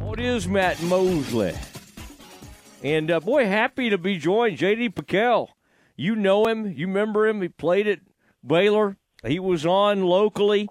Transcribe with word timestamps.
Oh, 0.00 0.12
it 0.12 0.20
is 0.20 0.46
Matt 0.48 0.82
Mosley. 0.82 1.54
And 2.82 3.10
uh, 3.10 3.20
boy, 3.20 3.46
happy 3.46 3.90
to 3.90 3.98
be 3.98 4.18
joined. 4.18 4.58
JD 4.58 4.94
PicKell. 4.94 5.48
You 5.96 6.14
know 6.16 6.46
him. 6.46 6.70
You 6.70 6.86
remember 6.86 7.26
him. 7.26 7.40
He 7.40 7.48
played 7.48 7.86
at 7.86 8.00
Baylor. 8.46 8.96
He 9.24 9.38
was 9.38 9.64
on 9.64 10.02
locally 10.02 10.68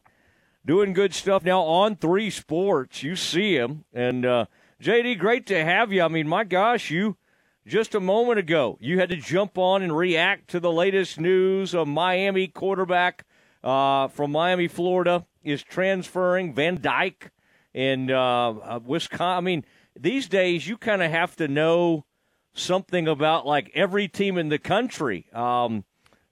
doing 0.65 0.93
good 0.93 1.13
stuff 1.13 1.43
now 1.43 1.61
on 1.61 1.95
three 1.95 2.29
sports. 2.29 3.03
You 3.03 3.15
see 3.15 3.55
him. 3.55 3.85
And 3.93 4.25
uh, 4.25 4.45
JD, 4.81 5.17
great 5.17 5.47
to 5.47 5.63
have 5.63 5.91
you. 5.91 6.03
I 6.03 6.07
mean, 6.07 6.27
my 6.27 6.43
gosh, 6.43 6.91
you 6.91 7.17
just 7.65 7.95
a 7.95 7.99
moment 7.99 8.39
ago, 8.39 8.77
you 8.81 8.99
had 8.99 9.09
to 9.09 9.15
jump 9.15 9.57
on 9.57 9.81
and 9.81 9.95
react 9.95 10.49
to 10.49 10.59
the 10.59 10.71
latest 10.71 11.19
news. 11.19 11.73
A 11.73 11.85
Miami 11.85 12.47
quarterback 12.47 13.25
uh, 13.63 14.07
from 14.09 14.31
Miami, 14.31 14.67
Florida, 14.67 15.25
is 15.43 15.63
transferring. 15.63 16.53
Van 16.53 16.79
Dyke 16.81 17.31
and 17.73 18.11
uh, 18.11 18.49
uh, 18.49 18.79
Wisconsin. 18.85 19.37
I 19.37 19.41
mean, 19.41 19.65
these 19.99 20.27
days 20.27 20.67
you 20.67 20.77
kind 20.77 21.01
of 21.01 21.11
have 21.11 21.35
to 21.37 21.47
know 21.47 22.05
something 22.53 23.07
about 23.07 23.45
like 23.45 23.71
every 23.73 24.07
team 24.07 24.37
in 24.37 24.49
the 24.49 24.59
country. 24.59 25.27
Um, 25.33 25.85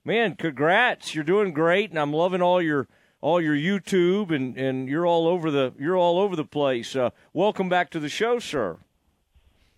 man, 0.05 0.35
congrats! 0.35 1.15
You're 1.15 1.23
doing 1.23 1.53
great, 1.53 1.89
and 1.89 1.99
I'm 1.99 2.13
loving 2.13 2.41
all 2.41 2.61
your 2.61 2.87
all 3.21 3.39
your 3.39 3.55
YouTube 3.55 4.33
and 4.33 4.57
and 4.57 4.87
you're 4.87 5.05
all 5.05 5.27
over 5.27 5.51
the 5.51 5.73
you're 5.79 5.97
all 5.97 6.19
over 6.19 6.35
the 6.35 6.45
place. 6.45 6.95
Uh, 6.95 7.11
welcome 7.33 7.69
back 7.69 7.89
to 7.91 7.99
the 7.99 8.09
show, 8.09 8.39
sir. 8.39 8.79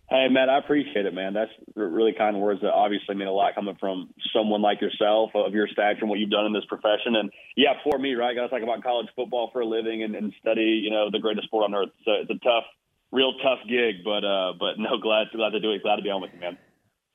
Hey, 0.09 0.27
Matt, 0.29 0.49
I 0.49 0.59
appreciate 0.59 1.05
it, 1.05 1.13
man. 1.13 1.33
That's 1.33 1.51
really 1.75 2.13
kind 2.13 2.39
words 2.39 2.61
that 2.61 2.71
obviously 2.71 3.15
mean 3.15 3.27
a 3.27 3.31
lot 3.31 3.55
coming 3.55 3.77
from 3.79 4.09
someone 4.35 4.61
like 4.61 4.81
yourself 4.81 5.31
of 5.33 5.53
your 5.53 5.67
stature 5.67 6.01
and 6.01 6.09
what 6.09 6.19
you've 6.19 6.29
done 6.29 6.45
in 6.45 6.53
this 6.53 6.65
profession. 6.67 7.15
And 7.15 7.31
yeah, 7.55 7.73
for 7.83 7.97
me, 7.97 8.13
right, 8.13 8.31
I 8.31 8.35
got 8.35 8.43
to 8.43 8.49
talk 8.49 8.61
about 8.61 8.83
college 8.83 9.07
football 9.15 9.49
for 9.53 9.61
a 9.61 9.65
living 9.65 10.03
and, 10.03 10.15
and 10.15 10.33
study, 10.39 10.81
you 10.83 10.91
know, 10.91 11.09
the 11.09 11.19
greatest 11.19 11.47
sport 11.47 11.63
on 11.63 11.73
earth. 11.73 11.89
So 12.05 12.11
it's 12.21 12.29
a 12.29 12.39
tough, 12.43 12.65
real 13.11 13.33
tough 13.41 13.59
gig, 13.67 14.03
but 14.03 14.25
uh, 14.25 14.53
but 14.59 14.77
no, 14.77 14.99
glad 15.01 15.27
glad 15.33 15.51
to 15.51 15.59
do 15.59 15.71
it. 15.71 15.81
Glad 15.81 15.95
to 15.95 16.01
be 16.01 16.09
on 16.09 16.21
with 16.21 16.31
you, 16.33 16.39
man. 16.39 16.57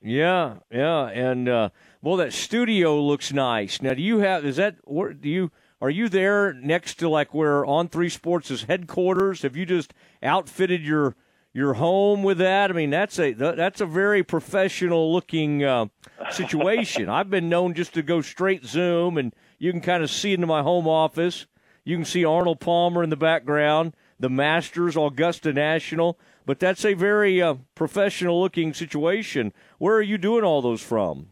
Yeah, 0.00 0.54
yeah, 0.70 1.06
and 1.08 1.48
uh, 1.48 1.68
well, 2.02 2.16
that 2.16 2.32
studio 2.32 3.00
looks 3.00 3.32
nice. 3.32 3.82
Now, 3.82 3.94
do 3.94 4.02
you 4.02 4.20
have? 4.20 4.44
Is 4.44 4.56
that? 4.56 4.76
Where, 4.84 5.12
do 5.12 5.28
you? 5.28 5.50
Are 5.80 5.90
you 5.90 6.08
there 6.08 6.52
next 6.54 6.96
to 6.96 7.08
like 7.08 7.34
where 7.34 7.64
On 7.64 7.88
Three 7.88 8.08
Sports 8.08 8.50
is 8.50 8.64
headquarters? 8.64 9.42
Have 9.42 9.56
you 9.56 9.66
just 9.66 9.92
outfitted 10.22 10.82
your 10.82 11.14
your 11.58 11.74
home 11.74 12.22
with 12.22 12.38
that. 12.38 12.70
I 12.70 12.72
mean, 12.72 12.90
that's 12.90 13.18
a 13.18 13.32
that's 13.32 13.80
a 13.80 13.86
very 13.86 14.22
professional 14.22 15.12
looking 15.12 15.64
uh, 15.64 15.86
situation. 16.30 17.08
I've 17.08 17.30
been 17.30 17.48
known 17.48 17.74
just 17.74 17.94
to 17.94 18.02
go 18.02 18.22
straight 18.22 18.64
zoom, 18.64 19.18
and 19.18 19.34
you 19.58 19.72
can 19.72 19.80
kind 19.80 20.04
of 20.04 20.10
see 20.10 20.32
into 20.32 20.46
my 20.46 20.62
home 20.62 20.86
office. 20.86 21.46
You 21.84 21.96
can 21.96 22.04
see 22.04 22.24
Arnold 22.24 22.60
Palmer 22.60 23.02
in 23.02 23.10
the 23.10 23.16
background, 23.16 23.94
the 24.20 24.30
Masters, 24.30 24.96
Augusta 24.96 25.52
National. 25.52 26.16
But 26.46 26.60
that's 26.60 26.84
a 26.84 26.94
very 26.94 27.42
uh, 27.42 27.56
professional 27.74 28.40
looking 28.40 28.72
situation. 28.72 29.52
Where 29.78 29.96
are 29.96 30.02
you 30.02 30.16
doing 30.16 30.44
all 30.44 30.62
those 30.62 30.80
from? 30.80 31.30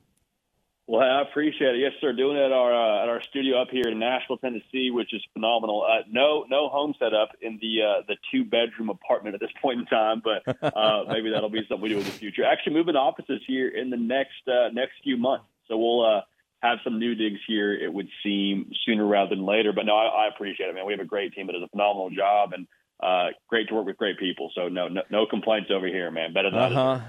Well, 0.88 1.02
I 1.02 1.22
appreciate 1.22 1.74
it. 1.74 1.80
Yes, 1.80 1.92
sir. 2.00 2.12
Doing 2.12 2.36
it 2.36 2.44
at 2.44 2.52
our 2.52 2.72
uh, 2.72 3.02
at 3.02 3.08
our 3.08 3.20
studio 3.20 3.60
up 3.60 3.68
here 3.72 3.88
in 3.88 3.98
Nashville, 3.98 4.36
Tennessee, 4.36 4.92
which 4.92 5.12
is 5.12 5.22
phenomenal. 5.32 5.82
Uh, 5.82 6.02
no, 6.08 6.44
no 6.48 6.68
home 6.68 6.94
setup 6.96 7.30
in 7.40 7.58
the 7.60 7.82
uh, 7.82 8.02
the 8.06 8.16
two 8.30 8.44
bedroom 8.44 8.88
apartment 8.88 9.34
at 9.34 9.40
this 9.40 9.50
point 9.60 9.80
in 9.80 9.86
time, 9.86 10.22
but 10.22 10.46
uh, 10.62 11.04
maybe 11.08 11.30
that'll 11.30 11.50
be 11.50 11.66
something 11.68 11.80
we 11.80 11.88
do 11.88 11.98
in 11.98 12.04
the 12.04 12.10
future. 12.10 12.44
Actually, 12.44 12.74
moving 12.74 12.94
offices 12.94 13.40
here 13.48 13.68
in 13.68 13.90
the 13.90 13.96
next 13.96 14.46
uh, 14.46 14.68
next 14.72 14.94
few 15.02 15.16
months, 15.16 15.46
so 15.66 15.76
we'll 15.76 16.06
uh, 16.06 16.20
have 16.62 16.78
some 16.84 17.00
new 17.00 17.16
digs 17.16 17.40
here. 17.48 17.74
It 17.74 17.92
would 17.92 18.08
seem 18.22 18.70
sooner 18.84 19.04
rather 19.04 19.34
than 19.34 19.44
later, 19.44 19.72
but 19.72 19.86
no, 19.86 19.96
I, 19.96 20.26
I 20.26 20.28
appreciate 20.28 20.68
it, 20.68 20.74
man. 20.76 20.86
We 20.86 20.92
have 20.92 21.00
a 21.00 21.04
great 21.04 21.32
team 21.32 21.48
that 21.48 21.54
does 21.54 21.64
a 21.64 21.68
phenomenal 21.68 22.10
job 22.10 22.52
and 22.52 22.68
uh, 23.02 23.32
great 23.48 23.68
to 23.68 23.74
work 23.74 23.86
with 23.86 23.96
great 23.96 24.20
people. 24.20 24.52
So 24.54 24.68
no, 24.68 24.86
no, 24.86 25.02
no 25.10 25.26
complaints 25.26 25.70
over 25.74 25.88
here, 25.88 26.12
man. 26.12 26.32
Better 26.32 26.52
than 26.52 26.60
uh-huh. 26.60 27.00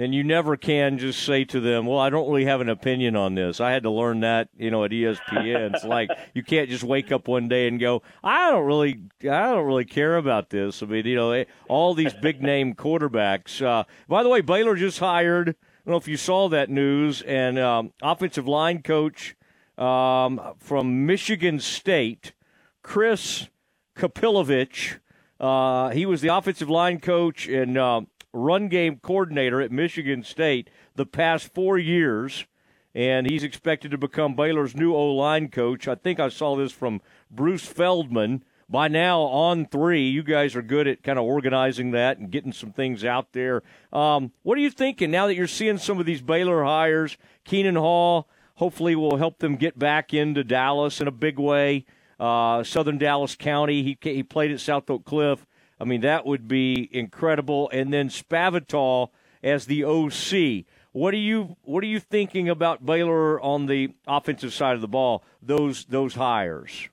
And 0.00 0.14
you 0.14 0.22
never 0.22 0.56
can 0.56 0.96
just 0.96 1.24
say 1.24 1.44
to 1.46 1.58
them, 1.58 1.84
"Well, 1.84 1.98
I 1.98 2.08
don't 2.08 2.28
really 2.28 2.44
have 2.44 2.60
an 2.60 2.68
opinion 2.68 3.16
on 3.16 3.34
this." 3.34 3.60
I 3.60 3.72
had 3.72 3.82
to 3.82 3.90
learn 3.90 4.20
that, 4.20 4.48
you 4.56 4.70
know, 4.70 4.84
at 4.84 4.92
ESPN. 4.92 5.74
it's 5.74 5.84
like 5.84 6.08
you 6.34 6.44
can't 6.44 6.70
just 6.70 6.84
wake 6.84 7.10
up 7.10 7.26
one 7.26 7.48
day 7.48 7.66
and 7.66 7.80
go, 7.80 8.02
"I 8.22 8.48
don't 8.48 8.64
really, 8.64 9.00
I 9.22 9.50
don't 9.50 9.66
really 9.66 9.84
care 9.84 10.16
about 10.16 10.50
this." 10.50 10.84
I 10.84 10.86
mean, 10.86 11.04
you 11.04 11.16
know, 11.16 11.44
all 11.68 11.94
these 11.94 12.14
big 12.14 12.40
name 12.40 12.74
quarterbacks. 12.74 13.60
Uh, 13.60 13.82
by 14.06 14.22
the 14.22 14.28
way, 14.28 14.40
Baylor 14.40 14.76
just 14.76 15.00
hired. 15.00 15.48
I 15.48 15.52
don't 15.84 15.92
know 15.92 15.96
if 15.96 16.06
you 16.06 16.16
saw 16.16 16.48
that 16.48 16.70
news, 16.70 17.20
and 17.22 17.58
um, 17.58 17.92
offensive 18.00 18.46
line 18.46 18.82
coach 18.82 19.34
um, 19.76 20.40
from 20.58 21.06
Michigan 21.06 21.58
State, 21.58 22.34
Chris 22.82 23.48
Kapilovic. 23.96 25.00
Uh, 25.40 25.90
he 25.90 26.06
was 26.06 26.20
the 26.20 26.28
offensive 26.28 26.68
line 26.68 27.00
coach 27.00 27.48
and 27.48 27.78
uh, 27.78 28.02
run 28.32 28.68
game 28.68 28.98
coordinator 29.02 29.60
at 29.60 29.72
Michigan 29.72 30.22
State 30.22 30.70
the 30.94 31.06
past 31.06 31.52
four 31.54 31.78
years, 31.78 32.46
and 32.94 33.28
he's 33.28 33.44
expected 33.44 33.90
to 33.90 33.98
become 33.98 34.34
Baylor's 34.34 34.74
new 34.74 34.94
O 34.94 35.14
line 35.14 35.48
coach. 35.48 35.88
I 35.88 35.94
think 35.94 36.20
I 36.20 36.28
saw 36.28 36.56
this 36.56 36.72
from 36.72 37.00
Bruce 37.30 37.66
Feldman. 37.66 38.44
By 38.70 38.88
now, 38.88 39.22
on 39.22 39.64
three, 39.64 40.10
you 40.10 40.22
guys 40.22 40.54
are 40.54 40.60
good 40.60 40.86
at 40.86 41.02
kind 41.02 41.18
of 41.18 41.24
organizing 41.24 41.92
that 41.92 42.18
and 42.18 42.30
getting 42.30 42.52
some 42.52 42.72
things 42.72 43.02
out 43.02 43.32
there. 43.32 43.62
Um, 43.94 44.32
what 44.42 44.58
are 44.58 44.60
you 44.60 44.70
thinking 44.70 45.10
now 45.10 45.26
that 45.26 45.36
you're 45.36 45.46
seeing 45.46 45.78
some 45.78 45.98
of 45.98 46.04
these 46.04 46.20
Baylor 46.20 46.64
hires? 46.64 47.16
Keenan 47.44 47.76
Hall 47.76 48.28
hopefully 48.56 48.94
will 48.94 49.16
help 49.16 49.38
them 49.38 49.56
get 49.56 49.78
back 49.78 50.12
into 50.12 50.44
Dallas 50.44 51.00
in 51.00 51.08
a 51.08 51.12
big 51.12 51.38
way. 51.38 51.86
Uh, 52.20 52.62
Southern 52.62 52.98
Dallas 52.98 53.36
County, 53.36 53.82
he, 53.82 53.96
he 54.02 54.22
played 54.22 54.50
at 54.50 54.60
South 54.60 54.90
Oak 54.90 55.04
Cliff. 55.04 55.46
I 55.80 55.84
mean, 55.84 56.00
that 56.02 56.26
would 56.26 56.48
be 56.48 56.88
incredible. 56.92 57.70
And 57.72 57.92
then 57.92 58.08
Spavital 58.08 59.08
as 59.42 59.66
the 59.66 59.84
OC. 59.84 60.66
What 60.92 61.14
are 61.14 61.18
you 61.18 61.56
What 61.62 61.84
are 61.84 61.88
you 61.88 62.00
thinking 62.00 62.48
about 62.48 62.84
Baylor 62.84 63.40
on 63.40 63.66
the 63.66 63.94
offensive 64.06 64.52
side 64.52 64.74
of 64.74 64.80
the 64.80 64.88
ball? 64.88 65.22
Those 65.42 65.84
those 65.84 66.14
hires. 66.14 66.88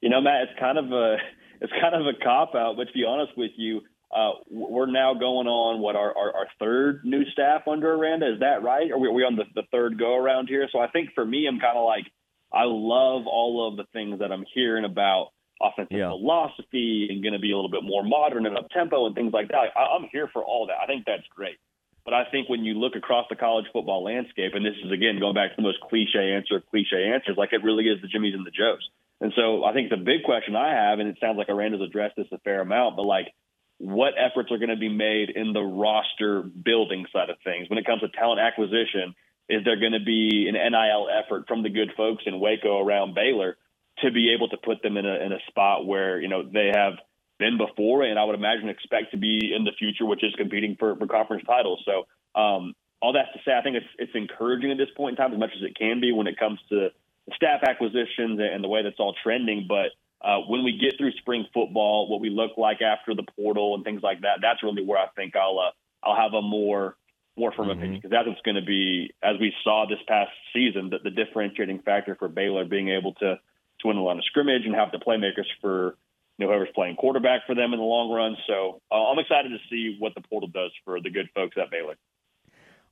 You 0.00 0.10
know, 0.10 0.20
Matt, 0.20 0.48
it's 0.48 0.58
kind 0.58 0.78
of 0.78 0.92
a 0.92 1.16
it's 1.60 1.72
kind 1.80 1.94
of 1.94 2.06
a 2.06 2.24
cop 2.24 2.54
out. 2.54 2.76
But 2.76 2.88
to 2.88 2.92
be 2.92 3.04
honest 3.04 3.36
with 3.36 3.52
you, 3.56 3.82
uh, 4.14 4.32
we're 4.50 4.90
now 4.90 5.14
going 5.14 5.46
on 5.46 5.80
what 5.80 5.96
our, 5.96 6.16
our, 6.16 6.36
our 6.36 6.46
third 6.58 7.02
new 7.04 7.24
staff 7.32 7.62
under 7.68 7.94
Aranda. 7.94 8.32
Is 8.32 8.40
that 8.40 8.62
right? 8.62 8.90
Are 8.90 8.98
we, 8.98 9.08
are 9.08 9.12
we 9.12 9.22
on 9.22 9.36
the, 9.36 9.44
the 9.54 9.62
third 9.70 9.98
go 9.98 10.16
around 10.16 10.48
here? 10.48 10.68
So 10.72 10.78
I 10.78 10.88
think 10.88 11.10
for 11.14 11.24
me, 11.24 11.46
I'm 11.46 11.60
kind 11.60 11.76
of 11.76 11.84
like 11.84 12.04
I 12.52 12.64
love 12.64 13.26
all 13.26 13.68
of 13.68 13.76
the 13.76 13.84
things 13.92 14.20
that 14.20 14.30
I'm 14.30 14.44
hearing 14.54 14.84
about 14.84 15.30
offensive 15.60 15.96
yeah. 15.96 16.10
philosophy 16.10 17.08
and 17.10 17.22
going 17.22 17.32
to 17.32 17.38
be 17.38 17.52
a 17.52 17.56
little 17.56 17.70
bit 17.70 17.82
more 17.82 18.02
modern 18.02 18.46
and 18.46 18.56
up 18.56 18.68
tempo 18.70 19.06
and 19.06 19.14
things 19.14 19.32
like 19.32 19.48
that. 19.48 19.72
I, 19.76 19.96
I'm 19.96 20.08
here 20.10 20.28
for 20.32 20.42
all 20.42 20.66
that. 20.66 20.76
I 20.82 20.86
think 20.86 21.04
that's 21.06 21.26
great. 21.34 21.56
But 22.04 22.12
I 22.12 22.24
think 22.30 22.48
when 22.48 22.64
you 22.64 22.74
look 22.74 22.96
across 22.96 23.26
the 23.30 23.36
college 23.36 23.64
football 23.72 24.04
landscape, 24.04 24.52
and 24.54 24.64
this 24.64 24.76
is 24.84 24.92
again 24.92 25.18
going 25.18 25.34
back 25.34 25.50
to 25.50 25.56
the 25.56 25.62
most 25.62 25.80
cliche 25.80 26.34
answer 26.36 26.56
of 26.56 26.66
cliche 26.70 27.10
answers, 27.14 27.36
like 27.38 27.52
it 27.52 27.64
really 27.64 27.84
is 27.84 28.00
the 28.02 28.08
Jimmies 28.08 28.34
and 28.34 28.44
the 28.44 28.50
Joes. 28.50 28.86
And 29.20 29.32
so 29.36 29.64
I 29.64 29.72
think 29.72 29.88
the 29.88 29.96
big 29.96 30.22
question 30.24 30.54
I 30.54 30.74
have, 30.74 30.98
and 30.98 31.08
it 31.08 31.16
sounds 31.18 31.38
like 31.38 31.48
Aranda's 31.48 31.80
addressed 31.80 32.16
this 32.16 32.26
a 32.32 32.38
fair 32.38 32.60
amount, 32.60 32.96
but 32.96 33.06
like 33.06 33.32
what 33.78 34.14
efforts 34.18 34.52
are 34.52 34.58
going 34.58 34.70
to 34.70 34.76
be 34.76 34.88
made 34.88 35.30
in 35.30 35.52
the 35.52 35.62
roster 35.62 36.42
building 36.42 37.06
side 37.12 37.30
of 37.30 37.36
things 37.42 37.68
when 37.70 37.78
it 37.78 37.86
comes 37.86 38.02
to 38.02 38.08
talent 38.08 38.40
acquisition? 38.40 39.14
Is 39.48 39.64
there 39.64 39.78
going 39.78 39.92
to 39.92 40.04
be 40.04 40.48
an 40.48 40.54
NIL 40.54 41.08
effort 41.08 41.46
from 41.48 41.62
the 41.62 41.68
good 41.68 41.92
folks 41.96 42.24
in 42.26 42.40
Waco 42.40 42.80
around 42.80 43.14
Baylor 43.14 43.56
to 43.98 44.10
be 44.10 44.34
able 44.34 44.48
to 44.48 44.56
put 44.56 44.82
them 44.82 44.96
in 44.96 45.06
a 45.06 45.14
in 45.24 45.32
a 45.32 45.38
spot 45.48 45.86
where 45.86 46.20
you 46.20 46.28
know 46.28 46.42
they 46.42 46.70
have 46.74 46.94
been 47.38 47.58
before, 47.58 48.02
and 48.02 48.18
I 48.18 48.24
would 48.24 48.34
imagine 48.34 48.68
expect 48.68 49.10
to 49.12 49.16
be 49.16 49.52
in 49.54 49.64
the 49.64 49.72
future, 49.78 50.06
which 50.06 50.22
is 50.22 50.32
competing 50.36 50.76
for, 50.78 50.96
for 50.96 51.06
conference 51.06 51.44
titles. 51.46 51.84
So 51.84 52.06
um, 52.40 52.74
all 53.00 53.12
that 53.14 53.32
to 53.34 53.40
say, 53.44 53.52
I 53.56 53.62
think 53.62 53.76
it's 53.76 53.86
it's 53.98 54.14
encouraging 54.14 54.70
at 54.70 54.78
this 54.78 54.88
point 54.96 55.12
in 55.12 55.16
time 55.16 55.32
as 55.32 55.38
much 55.38 55.50
as 55.56 55.62
it 55.62 55.76
can 55.76 56.00
be 56.00 56.12
when 56.12 56.26
it 56.26 56.38
comes 56.38 56.58
to 56.70 56.88
staff 57.34 57.62
acquisitions 57.62 58.40
and 58.40 58.62
the 58.62 58.68
way 58.68 58.82
that's 58.82 58.98
all 58.98 59.14
trending. 59.22 59.66
But 59.68 59.90
uh, 60.26 60.40
when 60.48 60.64
we 60.64 60.78
get 60.78 60.96
through 60.98 61.12
spring 61.12 61.46
football, 61.52 62.08
what 62.08 62.20
we 62.20 62.30
look 62.30 62.52
like 62.56 62.82
after 62.82 63.14
the 63.14 63.24
portal 63.36 63.74
and 63.74 63.84
things 63.84 64.02
like 64.02 64.22
that, 64.22 64.38
that's 64.40 64.62
really 64.62 64.84
where 64.84 64.98
I 64.98 65.06
think 65.16 65.36
I'll 65.36 65.58
uh, 65.58 65.72
I'll 66.02 66.16
have 66.16 66.34
a 66.34 66.42
more 66.42 66.96
more 67.36 67.52
firm 67.52 67.68
mm-hmm. 67.68 67.78
opinion 67.78 68.00
because 68.00 68.10
that's 68.10 68.28
what's 68.28 68.40
going 68.42 68.54
to 68.56 68.64
be, 68.64 69.12
as 69.22 69.36
we 69.40 69.52
saw 69.64 69.86
this 69.88 69.98
past 70.06 70.30
season, 70.52 70.90
that 70.90 71.02
the 71.02 71.10
differentiating 71.10 71.80
factor 71.80 72.14
for 72.14 72.28
Baylor 72.28 72.64
being 72.64 72.88
able 72.90 73.14
to 73.14 73.38
to 73.84 73.88
win 73.88 73.96
the 73.96 74.02
line 74.02 74.18
of 74.18 74.24
scrimmage 74.24 74.62
and 74.64 74.74
have 74.74 74.90
the 74.90 74.98
playmakers 74.98 75.46
for 75.60 75.96
you 76.38 76.46
know 76.46 76.50
whoever's 76.50 76.68
playing 76.74 76.96
quarterback 76.96 77.42
for 77.46 77.54
them 77.54 77.72
in 77.72 77.78
the 77.78 77.84
long 77.84 78.10
run. 78.10 78.36
So 78.46 78.80
uh, 78.90 79.10
I'm 79.10 79.18
excited 79.18 79.50
to 79.50 79.58
see 79.70 79.96
what 79.98 80.14
the 80.14 80.22
portal 80.22 80.48
does 80.48 80.72
for 80.84 81.00
the 81.00 81.10
good 81.10 81.28
folks 81.34 81.56
at 81.60 81.70
Baylor. 81.70 81.94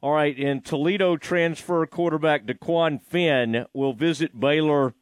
All 0.00 0.12
right, 0.12 0.36
and 0.36 0.64
Toledo 0.64 1.16
transfer 1.16 1.86
quarterback 1.86 2.44
DeQuan 2.44 3.00
Finn 3.00 3.66
will 3.72 3.92
visit 3.92 4.38
Baylor 4.38 4.94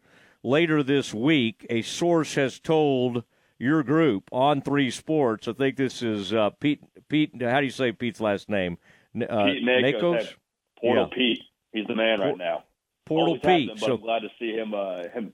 later 0.42 0.82
this 0.82 1.14
week. 1.14 1.66
A 1.70 1.82
source 1.82 2.34
has 2.34 2.58
told 2.58 3.24
your 3.58 3.82
group 3.82 4.28
on 4.30 4.60
Three 4.60 4.90
Sports. 4.90 5.48
I 5.48 5.54
think 5.54 5.76
this 5.76 6.02
is 6.02 6.32
uh, 6.32 6.50
Pete. 6.50 6.82
Pete, 7.08 7.32
how 7.40 7.60
do 7.60 7.66
you 7.66 7.72
say 7.72 7.92
Pete's 7.92 8.20
last 8.20 8.48
name? 8.48 8.78
Uh, 9.14 9.44
Pete 9.46 9.64
Nakos. 9.64 10.34
Portal 10.80 11.08
yeah. 11.10 11.16
Pete. 11.16 11.42
He's 11.72 11.86
the 11.86 11.94
man 11.94 12.20
right 12.20 12.36
now. 12.36 12.64
Portal 13.06 13.38
Pete. 13.38 13.70
Him, 13.70 13.78
so 13.78 13.94
I'm 13.94 14.00
glad 14.00 14.20
to 14.20 14.28
see 14.38 14.52
him. 14.52 14.74
Uh, 14.74 15.08
him 15.08 15.32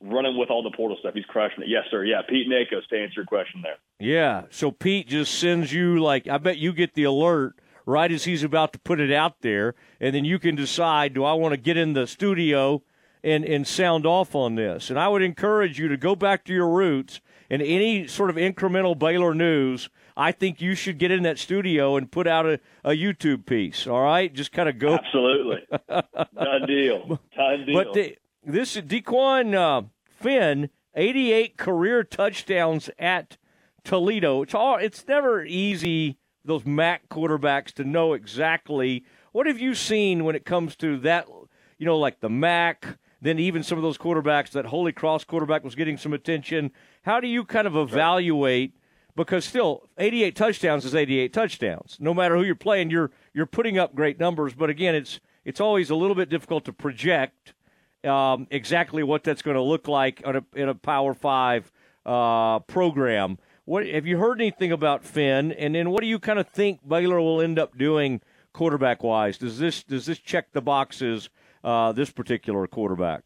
running 0.00 0.36
with 0.36 0.50
all 0.50 0.62
the 0.62 0.70
portal 0.76 0.96
stuff. 1.00 1.14
He's 1.14 1.24
crushing 1.24 1.62
it. 1.62 1.68
Yes, 1.68 1.84
sir. 1.90 2.04
Yeah, 2.04 2.22
Pete 2.28 2.48
Nakos 2.48 2.86
to 2.88 2.98
answer 2.98 3.14
your 3.16 3.26
question 3.26 3.62
there. 3.62 3.76
Yeah. 3.98 4.44
So 4.50 4.70
Pete 4.70 5.08
just 5.08 5.38
sends 5.38 5.72
you 5.72 6.00
like 6.00 6.28
I 6.28 6.38
bet 6.38 6.58
you 6.58 6.72
get 6.72 6.94
the 6.94 7.04
alert 7.04 7.58
right 7.86 8.12
as 8.12 8.24
he's 8.24 8.42
about 8.42 8.72
to 8.74 8.78
put 8.78 9.00
it 9.00 9.12
out 9.12 9.40
there, 9.40 9.74
and 10.00 10.14
then 10.14 10.24
you 10.24 10.38
can 10.38 10.54
decide: 10.54 11.14
Do 11.14 11.24
I 11.24 11.32
want 11.32 11.52
to 11.52 11.56
get 11.56 11.76
in 11.76 11.94
the 11.94 12.06
studio 12.06 12.82
and 13.24 13.44
and 13.44 13.66
sound 13.66 14.06
off 14.06 14.34
on 14.34 14.54
this? 14.54 14.90
And 14.90 14.98
I 14.98 15.08
would 15.08 15.22
encourage 15.22 15.78
you 15.78 15.88
to 15.88 15.96
go 15.96 16.14
back 16.14 16.44
to 16.44 16.52
your 16.52 16.68
roots 16.68 17.20
and 17.50 17.62
any 17.62 18.06
sort 18.06 18.30
of 18.30 18.36
incremental 18.36 18.98
Baylor 18.98 19.34
news. 19.34 19.88
I 20.16 20.32
think 20.32 20.60
you 20.60 20.74
should 20.74 20.98
get 20.98 21.12
in 21.12 21.22
that 21.22 21.38
studio 21.38 21.96
and 21.96 22.10
put 22.10 22.26
out 22.26 22.44
a, 22.44 22.60
a 22.84 22.90
YouTube 22.90 23.46
piece. 23.46 23.86
All 23.86 24.02
right, 24.02 24.32
just 24.32 24.50
kind 24.50 24.68
of 24.68 24.78
go. 24.78 24.94
Absolutely, 24.94 25.64
done 25.88 26.66
deal, 26.66 27.20
done 27.36 27.66
deal. 27.66 27.74
But 27.74 27.94
the, 27.94 28.16
this 28.44 28.76
DeQuan 28.76 29.54
uh, 29.54 29.86
Finn, 30.04 30.70
88 30.94 31.56
career 31.56 32.04
touchdowns 32.04 32.90
at 32.98 33.36
Toledo. 33.84 34.42
It's 34.42 34.54
all. 34.54 34.76
It's 34.76 35.06
never 35.06 35.44
easy 35.44 36.18
those 36.44 36.64
MAC 36.64 37.08
quarterbacks 37.08 37.72
to 37.74 37.84
know 37.84 38.14
exactly 38.14 39.04
what 39.32 39.46
have 39.46 39.58
you 39.58 39.74
seen 39.74 40.24
when 40.24 40.34
it 40.34 40.44
comes 40.44 40.76
to 40.76 40.98
that. 40.98 41.26
You 41.78 41.86
know, 41.86 41.98
like 41.98 42.20
the 42.20 42.30
MAC. 42.30 42.98
Then 43.20 43.40
even 43.40 43.64
some 43.64 43.78
of 43.78 43.82
those 43.82 43.98
quarterbacks, 43.98 44.50
that 44.50 44.66
Holy 44.66 44.92
Cross 44.92 45.24
quarterback 45.24 45.64
was 45.64 45.74
getting 45.74 45.96
some 45.96 46.12
attention. 46.12 46.70
How 47.02 47.18
do 47.18 47.26
you 47.26 47.44
kind 47.44 47.66
of 47.66 47.74
evaluate? 47.76 48.74
Because 49.16 49.44
still, 49.44 49.88
88 49.98 50.36
touchdowns 50.36 50.84
is 50.84 50.94
88 50.94 51.32
touchdowns. 51.32 51.96
No 51.98 52.14
matter 52.14 52.36
who 52.36 52.44
you're 52.44 52.54
playing, 52.54 52.90
you're 52.90 53.10
you're 53.34 53.46
putting 53.46 53.76
up 53.76 53.96
great 53.96 54.20
numbers. 54.20 54.54
But 54.54 54.70
again, 54.70 54.94
it's 54.94 55.18
it's 55.44 55.60
always 55.60 55.90
a 55.90 55.96
little 55.96 56.14
bit 56.14 56.28
difficult 56.28 56.64
to 56.66 56.72
project 56.72 57.54
um, 58.04 58.46
exactly 58.50 59.02
what 59.02 59.24
that's 59.24 59.42
going 59.42 59.56
to 59.56 59.62
look 59.62 59.88
like 59.88 60.22
a, 60.24 60.44
in 60.54 60.68
a 60.68 60.74
Power 60.74 61.14
Five 61.14 61.70
uh, 62.06 62.60
program. 62.60 63.38
What 63.64 63.86
have 63.86 64.06
you 64.06 64.18
heard 64.18 64.40
anything 64.40 64.72
about 64.72 65.04
Finn? 65.04 65.52
And 65.52 65.74
then 65.74 65.90
what 65.90 66.00
do 66.00 66.06
you 66.06 66.18
kind 66.18 66.38
of 66.38 66.48
think 66.48 66.86
Baylor 66.86 67.20
will 67.20 67.40
end 67.40 67.58
up 67.58 67.76
doing 67.76 68.20
quarterback 68.52 69.02
wise? 69.02 69.36
Does 69.38 69.58
this 69.58 69.82
does 69.82 70.06
this 70.06 70.18
check 70.18 70.52
the 70.52 70.62
boxes? 70.62 71.28
Uh, 71.64 71.90
this 71.92 72.10
particular 72.10 72.66
quarterback. 72.68 73.24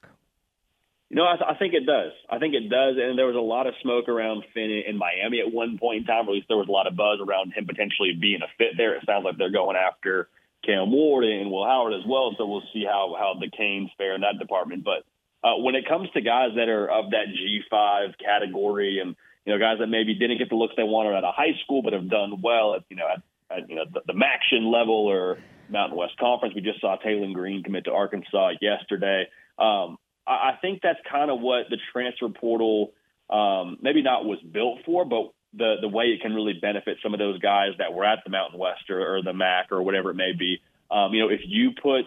You 1.11 1.17
know, 1.17 1.27
I, 1.27 1.37
th- 1.37 1.47
I 1.47 1.55
think 1.59 1.75
it 1.75 1.85
does. 1.85 2.13
I 2.31 2.39
think 2.39 2.55
it 2.55 2.71
does. 2.71 2.97
And 2.97 3.19
there 3.19 3.27
was 3.27 3.37
a 3.37 3.41
lot 3.41 3.67
of 3.67 3.75
smoke 3.83 4.09
around 4.09 4.45
Finn 4.55 4.83
in 4.89 4.97
Miami 4.97 5.41
at 5.41 5.53
one 5.53 5.77
point 5.79 6.01
in 6.01 6.05
time. 6.07 6.27
Or 6.27 6.31
at 6.31 6.37
least 6.37 6.49
there 6.49 6.57
was 6.57 6.69
a 6.69 6.73
lot 6.73 6.87
of 6.87 6.97
buzz 6.97 7.21
around 7.21 7.53
him 7.53 7.67
potentially 7.67 8.17
being 8.19 8.41
a 8.41 8.49
fit 8.57 8.79
there. 8.79 8.95
It 8.97 9.05
sounds 9.05 9.27
like 9.27 9.37
they're 9.37 9.53
going 9.53 9.77
after 9.77 10.31
Cam 10.64 10.91
Ward 10.91 11.25
and 11.25 11.50
Will 11.50 11.67
Howard 11.67 11.94
as 11.94 12.06
well. 12.06 12.35
So 12.38 12.47
we'll 12.47 12.62
see 12.73 12.85
how 12.85 13.14
how 13.19 13.35
the 13.38 13.50
Canes 13.50 13.91
fare 13.99 14.14
in 14.14 14.20
that 14.23 14.38
department. 14.38 14.85
But 14.85 15.05
uh, 15.47 15.56
when 15.59 15.75
it 15.75 15.88
comes 15.88 16.09
to 16.14 16.20
guys 16.20 16.50
that 16.56 16.69
are 16.69 16.88
of 16.88 17.11
that 17.11 17.26
G5 17.29 18.19
category 18.19 19.00
and 19.00 19.17
you 19.44 19.53
know 19.53 19.59
guys 19.59 19.79
that 19.81 19.88
maybe 19.88 20.14
didn't 20.14 20.38
get 20.38 20.49
the 20.49 20.56
looks 20.56 20.75
they 20.76 20.85
wanted 20.85 21.14
out 21.14 21.25
of 21.25 21.35
high 21.35 21.59
school 21.64 21.82
but 21.82 21.93
have 21.93 22.09
done 22.09 22.41
well 22.43 22.75
at 22.75 22.85
you 22.88 22.97
know 22.97 23.06
at, 23.09 23.23
at 23.56 23.69
you 23.69 23.76
know 23.76 23.85
the, 23.93 24.00
the 24.06 24.12
MACtion 24.12 24.73
level 24.73 25.06
or 25.06 25.38
Mountain 25.69 25.99
West 25.99 26.17
Conference. 26.19 26.55
We 26.55 26.61
just 26.61 26.81
saw 26.81 26.97
Taylen 27.05 27.35
Green 27.35 27.62
commit 27.62 27.85
to 27.87 27.93
Arkansas 27.93 28.53
yesterday. 28.61 29.26
Um, 29.58 29.99
I, 30.26 30.50
I 30.53 30.58
think 30.61 30.81
that's 30.82 31.00
kind 31.11 31.31
of 31.31 31.41
what 31.41 31.65
the 31.70 31.79
transfer 31.93 32.29
portal 32.29 32.93
um, 33.31 33.79
maybe 33.81 34.03
not 34.03 34.25
was 34.25 34.38
built 34.41 34.81
for, 34.85 35.05
but 35.05 35.32
the 35.55 35.77
the 35.81 35.89
way 35.89 36.07
it 36.07 36.21
can 36.23 36.35
really 36.35 36.55
benefit 36.55 36.99
some 37.03 37.15
of 37.15 37.19
those 37.19 37.39
guys 37.39 37.71
that 37.79 37.93
were 37.93 38.05
at 38.05 38.21
the 38.25 38.31
Mountain 38.31 38.59
West 38.59 38.91
or, 38.91 39.17
or 39.17 39.23
the 39.23 39.33
MAC 39.33 39.71
or 39.71 39.83
whatever 39.83 40.11
it 40.11 40.15
may 40.15 40.33
be. 40.33 40.61
Um, 40.91 41.13
you 41.13 41.21
know, 41.21 41.29
if 41.29 41.41
you 41.45 41.71
put 41.81 42.05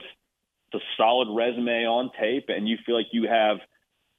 a 0.74 0.80
solid 0.98 1.34
resume 1.34 1.86
on 1.86 2.12
tape 2.20 2.46
and 2.50 2.68
you 2.68 2.78
feel 2.86 2.96
like 2.96 3.08
you 3.12 3.28
have 3.28 3.58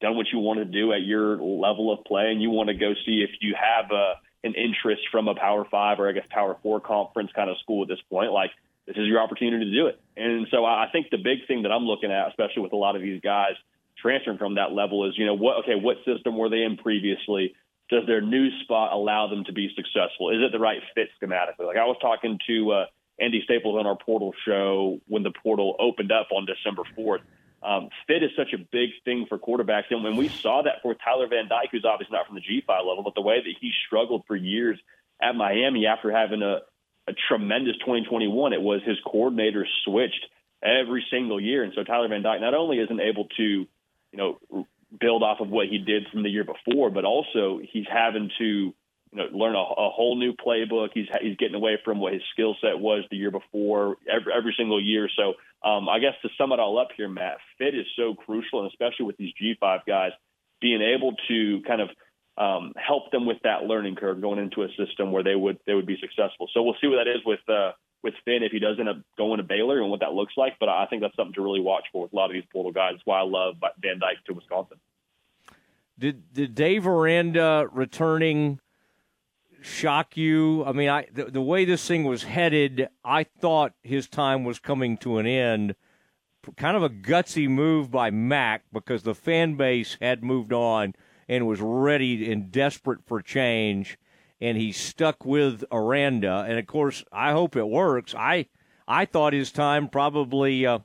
done 0.01 0.15
what 0.15 0.27
you 0.31 0.39
want 0.39 0.59
to 0.59 0.65
do 0.65 0.93
at 0.93 1.01
your 1.01 1.37
level 1.37 1.93
of 1.93 2.03
play 2.05 2.31
and 2.31 2.41
you 2.41 2.49
want 2.49 2.69
to 2.69 2.75
go 2.75 2.93
see 3.05 3.23
if 3.23 3.29
you 3.41 3.55
have 3.55 3.91
a 3.91 4.13
an 4.43 4.53
interest 4.53 5.01
from 5.11 5.27
a 5.27 5.35
Power 5.35 5.65
Five 5.69 5.99
or 5.99 6.09
I 6.09 6.13
guess 6.13 6.25
Power 6.29 6.57
Four 6.61 6.79
conference 6.79 7.31
kind 7.35 7.49
of 7.49 7.57
school 7.59 7.83
at 7.83 7.87
this 7.87 8.01
point, 8.09 8.31
like 8.31 8.51
this 8.85 8.95
is 8.95 9.07
your 9.07 9.19
opportunity 9.19 9.65
to 9.65 9.71
do 9.71 9.87
it. 9.87 9.99
And 10.15 10.47
so 10.49 10.63
I 10.63 10.87
think 10.91 11.07
the 11.09 11.17
big 11.17 11.45
thing 11.47 11.63
that 11.63 11.71
I'm 11.71 11.83
looking 11.83 12.11
at, 12.11 12.29
especially 12.29 12.61
with 12.61 12.73
a 12.73 12.77
lot 12.77 12.95
of 12.95 13.01
these 13.01 13.19
guys 13.21 13.53
transferring 14.01 14.37
from 14.37 14.55
that 14.55 14.71
level, 14.71 15.07
is 15.09 15.17
you 15.17 15.25
know 15.25 15.35
what 15.35 15.63
okay, 15.63 15.75
what 15.75 15.97
system 16.05 16.37
were 16.37 16.49
they 16.49 16.63
in 16.63 16.77
previously? 16.77 17.55
Does 17.89 18.05
their 18.05 18.21
new 18.21 18.49
spot 18.61 18.91
allow 18.93 19.27
them 19.27 19.43
to 19.45 19.53
be 19.53 19.69
successful? 19.75 20.29
Is 20.29 20.41
it 20.41 20.51
the 20.51 20.59
right 20.59 20.81
fit 20.93 21.09
schematically? 21.21 21.65
Like 21.65 21.77
I 21.77 21.85
was 21.85 21.97
talking 22.01 22.39
to 22.47 22.71
uh, 22.71 22.85
Andy 23.19 23.41
Staples 23.43 23.77
on 23.79 23.87
our 23.87 23.97
portal 23.97 24.33
show 24.45 24.99
when 25.07 25.23
the 25.23 25.31
portal 25.31 25.75
opened 25.79 26.11
up 26.11 26.27
on 26.31 26.45
December 26.45 26.83
4th. 26.97 27.21
Um, 27.63 27.89
fit 28.05 28.23
is 28.23 28.29
such 28.37 28.53
a 28.53 28.57
big 28.57 28.89
thing 29.03 29.25
for 29.27 29.39
quarterbacks. 29.39 29.85
And 29.89 30.03
when 30.03 30.15
we 30.15 30.27
saw 30.27 30.61
that 30.63 30.81
for 30.83 30.93
Tyler 30.93 31.27
Van 31.27 31.47
Dyke, 31.47 31.69
who's 31.71 31.85
obviously 31.85 32.15
not 32.15 32.27
from 32.27 32.35
the 32.35 32.41
G5 32.41 32.85
level, 32.85 33.03
but 33.03 33.15
the 33.15 33.21
way 33.21 33.39
that 33.39 33.53
he 33.59 33.71
struggled 33.87 34.23
for 34.27 34.35
years 34.35 34.79
at 35.21 35.35
Miami 35.35 35.87
after 35.87 36.11
having 36.11 36.43
a, 36.43 36.59
a 37.07 37.13
tremendous 37.27 37.75
2021, 37.77 38.53
it 38.53 38.61
was 38.61 38.81
his 38.85 38.97
coordinator 39.03 39.65
switched 39.85 40.27
every 40.61 41.05
single 41.09 41.39
year. 41.39 41.63
And 41.63 41.73
so 41.75 41.83
Tyler 41.83 42.07
Van 42.07 42.21
Dyke 42.21 42.41
not 42.41 42.53
only 42.53 42.77
isn't 42.77 42.99
able 42.99 43.25
to, 43.37 43.43
you 43.43 43.67
know, 44.13 44.67
build 44.99 45.23
off 45.23 45.39
of 45.39 45.49
what 45.49 45.67
he 45.67 45.77
did 45.77 46.07
from 46.11 46.23
the 46.23 46.29
year 46.29 46.45
before, 46.45 46.89
but 46.89 47.05
also 47.05 47.59
he's 47.71 47.85
having 47.91 48.29
to 48.39 48.45
you 48.45 48.73
know 49.13 49.25
learn 49.31 49.55
a, 49.55 49.59
a 49.59 49.89
whole 49.89 50.17
new 50.17 50.33
playbook. 50.33 50.89
He's 50.93 51.07
he's 51.21 51.37
getting 51.37 51.55
away 51.55 51.77
from 51.83 51.99
what 51.99 52.13
his 52.13 52.21
skill 52.31 52.55
set 52.61 52.79
was 52.79 53.03
the 53.09 53.17
year 53.17 53.31
before 53.31 53.97
every, 54.09 54.33
every 54.33 54.55
single 54.57 54.81
year. 54.81 55.09
So 55.15 55.33
um, 55.67 55.89
I 55.89 55.99
guess 55.99 56.13
to 56.21 56.29
sum 56.37 56.51
it 56.51 56.59
all 56.59 56.79
up 56.79 56.89
here, 56.95 57.09
Matt, 57.09 57.37
fit 57.57 57.75
is 57.75 57.85
so 57.95 58.13
crucial, 58.13 58.61
and 58.61 58.69
especially 58.69 59.05
with 59.05 59.17
these 59.17 59.33
G5 59.41 59.79
guys 59.87 60.11
being 60.61 60.81
able 60.81 61.13
to 61.27 61.61
kind 61.67 61.81
of 61.81 61.89
um, 62.37 62.73
help 62.77 63.11
them 63.11 63.25
with 63.25 63.37
that 63.43 63.63
learning 63.63 63.95
curve 63.95 64.21
going 64.21 64.39
into 64.39 64.63
a 64.63 64.67
system 64.77 65.11
where 65.11 65.23
they 65.23 65.35
would 65.35 65.57
they 65.65 65.73
would 65.73 65.87
be 65.87 65.97
successful. 65.99 66.47
So 66.53 66.63
we'll 66.63 66.75
see 66.79 66.87
what 66.87 67.03
that 67.03 67.09
is 67.09 67.25
with 67.25 67.39
uh, 67.49 67.71
with 68.07 68.15
Finn 68.23 68.41
if 68.41 68.51
he 68.53 68.59
does 68.59 68.77
end 68.79 68.87
up 68.87 68.97
going 69.17 69.37
to 69.37 69.43
Baylor 69.43 69.81
and 69.81 69.91
what 69.91 69.99
that 69.99 70.13
looks 70.13 70.33
like. 70.37 70.53
But 70.59 70.69
I 70.69 70.85
think 70.85 71.01
that's 71.01 71.15
something 71.15 71.33
to 71.33 71.41
really 71.41 71.59
watch 71.59 71.85
for 71.91 72.03
with 72.03 72.13
a 72.13 72.15
lot 72.15 72.29
of 72.29 72.33
these 72.33 72.45
portal 72.51 72.71
guys. 72.71 72.93
That's 72.93 73.05
why 73.05 73.19
I 73.19 73.23
love 73.23 73.55
Van 73.81 73.99
Dyke 73.99 74.23
to 74.27 74.33
Wisconsin. 74.33 74.77
Did 75.99 76.33
did 76.33 76.55
Dave 76.55 76.87
Aranda 76.87 77.67
returning 77.71 78.59
shock 79.61 80.15
you? 80.15 80.63
I 80.65 80.71
mean, 80.71 80.89
I 80.89 81.07
the, 81.11 81.25
the 81.25 81.41
way 81.41 81.65
this 81.65 81.85
thing 81.85 82.05
was 82.05 82.23
headed, 82.23 82.87
I 83.03 83.23
thought 83.23 83.73
his 83.83 84.07
time 84.07 84.43
was 84.45 84.59
coming 84.59 84.97
to 84.99 85.17
an 85.17 85.27
end. 85.27 85.75
Kind 86.55 86.77
of 86.77 86.83
a 86.83 86.89
gutsy 86.89 87.49
move 87.49 87.91
by 87.91 88.09
Mack 88.09 88.63
because 88.71 89.03
the 89.03 89.13
fan 89.13 89.55
base 89.55 89.97
had 89.99 90.23
moved 90.23 90.53
on 90.53 90.95
and 91.27 91.45
was 91.45 91.59
ready 91.59 92.31
and 92.31 92.49
desperate 92.53 92.99
for 93.05 93.21
change 93.21 93.97
and 94.39 94.57
he 94.57 94.71
stuck 94.71 95.25
with 95.25 95.63
Aranda. 95.71 96.45
And 96.47 96.59
of 96.59 96.67
course, 96.67 97.03
I 97.11 97.31
hope 97.31 97.55
it 97.55 97.67
works. 97.67 98.13
I 98.15 98.47
I 98.87 99.05
thought 99.05 99.33
his 99.33 99.51
time 99.51 99.89
probably 99.89 100.65
uh, 100.65 100.79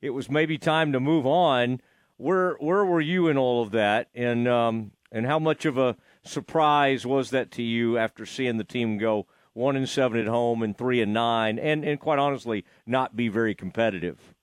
it 0.00 0.10
was 0.10 0.30
maybe 0.30 0.58
time 0.58 0.92
to 0.92 1.00
move 1.00 1.26
on. 1.26 1.80
Where 2.16 2.54
where 2.54 2.84
were 2.84 3.00
you 3.00 3.28
in 3.28 3.36
all 3.36 3.62
of 3.62 3.72
that, 3.72 4.08
and 4.14 4.46
um, 4.46 4.92
and 5.10 5.26
how 5.26 5.38
much 5.38 5.64
of 5.64 5.76
a 5.76 5.96
surprise 6.22 7.04
was 7.04 7.30
that 7.30 7.50
to 7.52 7.62
you 7.62 7.98
after 7.98 8.24
seeing 8.24 8.58
the 8.58 8.64
team 8.64 8.98
go 8.98 9.26
one 9.54 9.76
and 9.76 9.88
seven 9.88 10.18
at 10.18 10.26
home 10.26 10.62
and 10.62 10.76
three 10.76 11.00
and 11.00 11.12
nine, 11.12 11.58
and 11.58 11.84
and 11.84 11.98
quite 11.98 12.18
honestly, 12.18 12.64
not 12.86 13.16
be 13.16 13.28
very 13.28 13.54
competitive? 13.54 14.34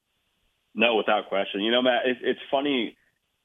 No, 0.76 0.96
without 0.96 1.30
question. 1.30 1.62
You 1.62 1.72
know, 1.72 1.82
Matt, 1.82 2.02
it's, 2.06 2.20
it's 2.24 2.40
funny. 2.52 2.96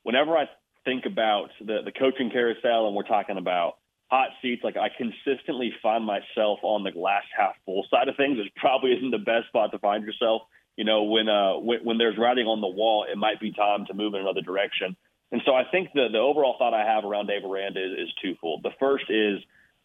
Whenever 0.02 0.36
I 0.36 0.44
think 0.84 1.04
about 1.06 1.50
the 1.60 1.78
the 1.84 1.92
coaching 1.92 2.30
carousel, 2.30 2.86
and 2.86 2.96
we're 2.96 3.04
talking 3.04 3.38
about 3.38 3.76
hot 4.10 4.30
seats, 4.42 4.62
like 4.62 4.76
I 4.76 4.88
consistently 4.88 5.72
find 5.82 6.04
myself 6.04 6.60
on 6.62 6.84
the 6.84 6.92
glass 6.92 7.24
half 7.36 7.54
full 7.64 7.86
side 7.90 8.08
of 8.08 8.16
things, 8.16 8.38
which 8.38 8.52
probably 8.56 8.92
isn't 8.92 9.10
the 9.10 9.18
best 9.18 9.48
spot 9.48 9.72
to 9.72 9.78
find 9.78 10.04
yourself. 10.04 10.42
You 10.76 10.84
know, 10.84 11.04
when 11.04 11.28
uh 11.28 11.58
when, 11.58 11.80
when 11.84 11.98
there's 11.98 12.18
writing 12.18 12.46
on 12.46 12.60
the 12.60 12.68
wall, 12.68 13.06
it 13.10 13.16
might 13.16 13.40
be 13.40 13.52
time 13.52 13.86
to 13.86 13.94
move 13.94 14.14
in 14.14 14.20
another 14.20 14.42
direction. 14.42 14.96
And 15.32 15.40
so 15.44 15.54
I 15.54 15.64
think 15.70 15.90
the 15.94 16.08
the 16.12 16.18
overall 16.18 16.56
thought 16.58 16.74
I 16.74 16.84
have 16.86 17.04
around 17.04 17.26
Dave 17.26 17.44
Aranda 17.44 17.80
is, 17.80 18.08
is 18.08 18.14
twofold. 18.22 18.62
The 18.62 18.74
first 18.78 19.04
is 19.08 19.40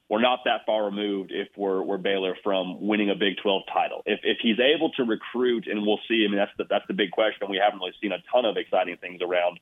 we're 0.09 0.21
not 0.21 0.39
that 0.45 0.65
far 0.65 0.85
removed 0.85 1.31
if 1.31 1.47
we're 1.55 1.81
we're 1.83 1.97
Baylor 1.97 2.35
from 2.43 2.81
winning 2.81 3.11
a 3.11 3.15
Big 3.15 3.37
12 3.41 3.63
title. 3.71 4.01
If 4.05 4.19
if 4.23 4.37
he's 4.41 4.57
able 4.59 4.89
to 4.97 5.03
recruit, 5.03 5.67
and 5.67 5.85
we'll 5.85 6.01
see. 6.07 6.25
I 6.27 6.29
mean, 6.29 6.37
that's 6.37 6.51
the 6.57 6.65
that's 6.69 6.85
the 6.87 6.93
big 6.93 7.11
question. 7.11 7.47
We 7.49 7.61
haven't 7.63 7.79
really 7.79 7.93
seen 8.01 8.11
a 8.11 8.21
ton 8.31 8.45
of 8.45 8.57
exciting 8.57 8.97
things 8.97 9.21
around 9.21 9.59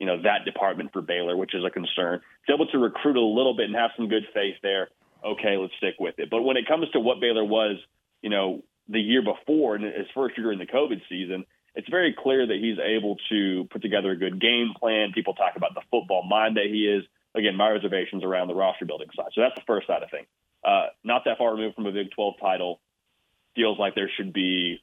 you 0.00 0.06
know, 0.06 0.22
that 0.22 0.44
department 0.44 0.92
for 0.92 1.02
Baylor, 1.02 1.36
which 1.36 1.54
is 1.54 1.62
a 1.64 1.70
concern. 1.70 2.20
He's 2.46 2.54
able 2.54 2.66
to 2.68 2.78
recruit 2.78 3.16
a 3.16 3.20
little 3.20 3.54
bit 3.54 3.66
and 3.66 3.76
have 3.76 3.90
some 3.96 4.08
good 4.08 4.26
faith 4.34 4.56
there. 4.62 4.88
Okay, 5.24 5.56
let's 5.58 5.74
stick 5.76 5.96
with 6.00 6.18
it. 6.18 6.30
But 6.30 6.42
when 6.42 6.56
it 6.56 6.66
comes 6.66 6.90
to 6.92 7.00
what 7.00 7.20
Baylor 7.20 7.44
was, 7.44 7.76
you 8.22 8.30
know, 8.30 8.64
the 8.88 8.98
year 8.98 9.22
before 9.22 9.76
and 9.76 9.84
his 9.84 10.06
first 10.14 10.36
year 10.38 10.52
in 10.52 10.58
the 10.58 10.66
COVID 10.66 11.02
season, 11.08 11.44
it's 11.74 11.88
very 11.88 12.16
clear 12.18 12.46
that 12.46 12.56
he's 12.56 12.78
able 12.78 13.16
to 13.28 13.68
put 13.70 13.82
together 13.82 14.10
a 14.10 14.16
good 14.16 14.40
game 14.40 14.72
plan. 14.78 15.12
People 15.14 15.34
talk 15.34 15.54
about 15.56 15.74
the 15.74 15.82
football 15.90 16.22
mind 16.22 16.56
that 16.56 16.66
he 16.66 16.88
is. 16.88 17.04
Again, 17.34 17.54
my 17.54 17.68
reservations 17.70 18.24
around 18.24 18.48
the 18.48 18.54
roster 18.54 18.86
building 18.86 19.08
side. 19.14 19.28
So 19.34 19.42
that's 19.42 19.54
the 19.54 19.66
first 19.66 19.86
side 19.86 20.02
of 20.02 20.10
things. 20.10 20.26
Uh, 20.64 20.86
not 21.04 21.22
that 21.26 21.38
far 21.38 21.54
removed 21.54 21.76
from 21.76 21.86
a 21.86 21.92
Big 21.92 22.10
12 22.10 22.34
title. 22.40 22.80
Feels 23.54 23.78
like 23.78 23.94
there 23.94 24.10
should 24.16 24.32
be 24.32 24.82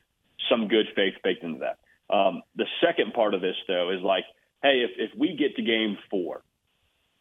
some 0.49 0.67
good 0.67 0.85
faith 0.95 1.15
baked 1.23 1.43
into 1.43 1.59
that. 1.59 1.79
Um, 2.13 2.41
the 2.55 2.65
second 2.81 3.13
part 3.13 3.33
of 3.33 3.41
this, 3.41 3.55
though, 3.67 3.91
is 3.91 4.01
like 4.01 4.23
hey, 4.63 4.85
if, 4.85 5.11
if 5.11 5.17
we 5.17 5.35
get 5.37 5.55
to 5.55 5.61
game 5.61 5.97
four 6.09 6.43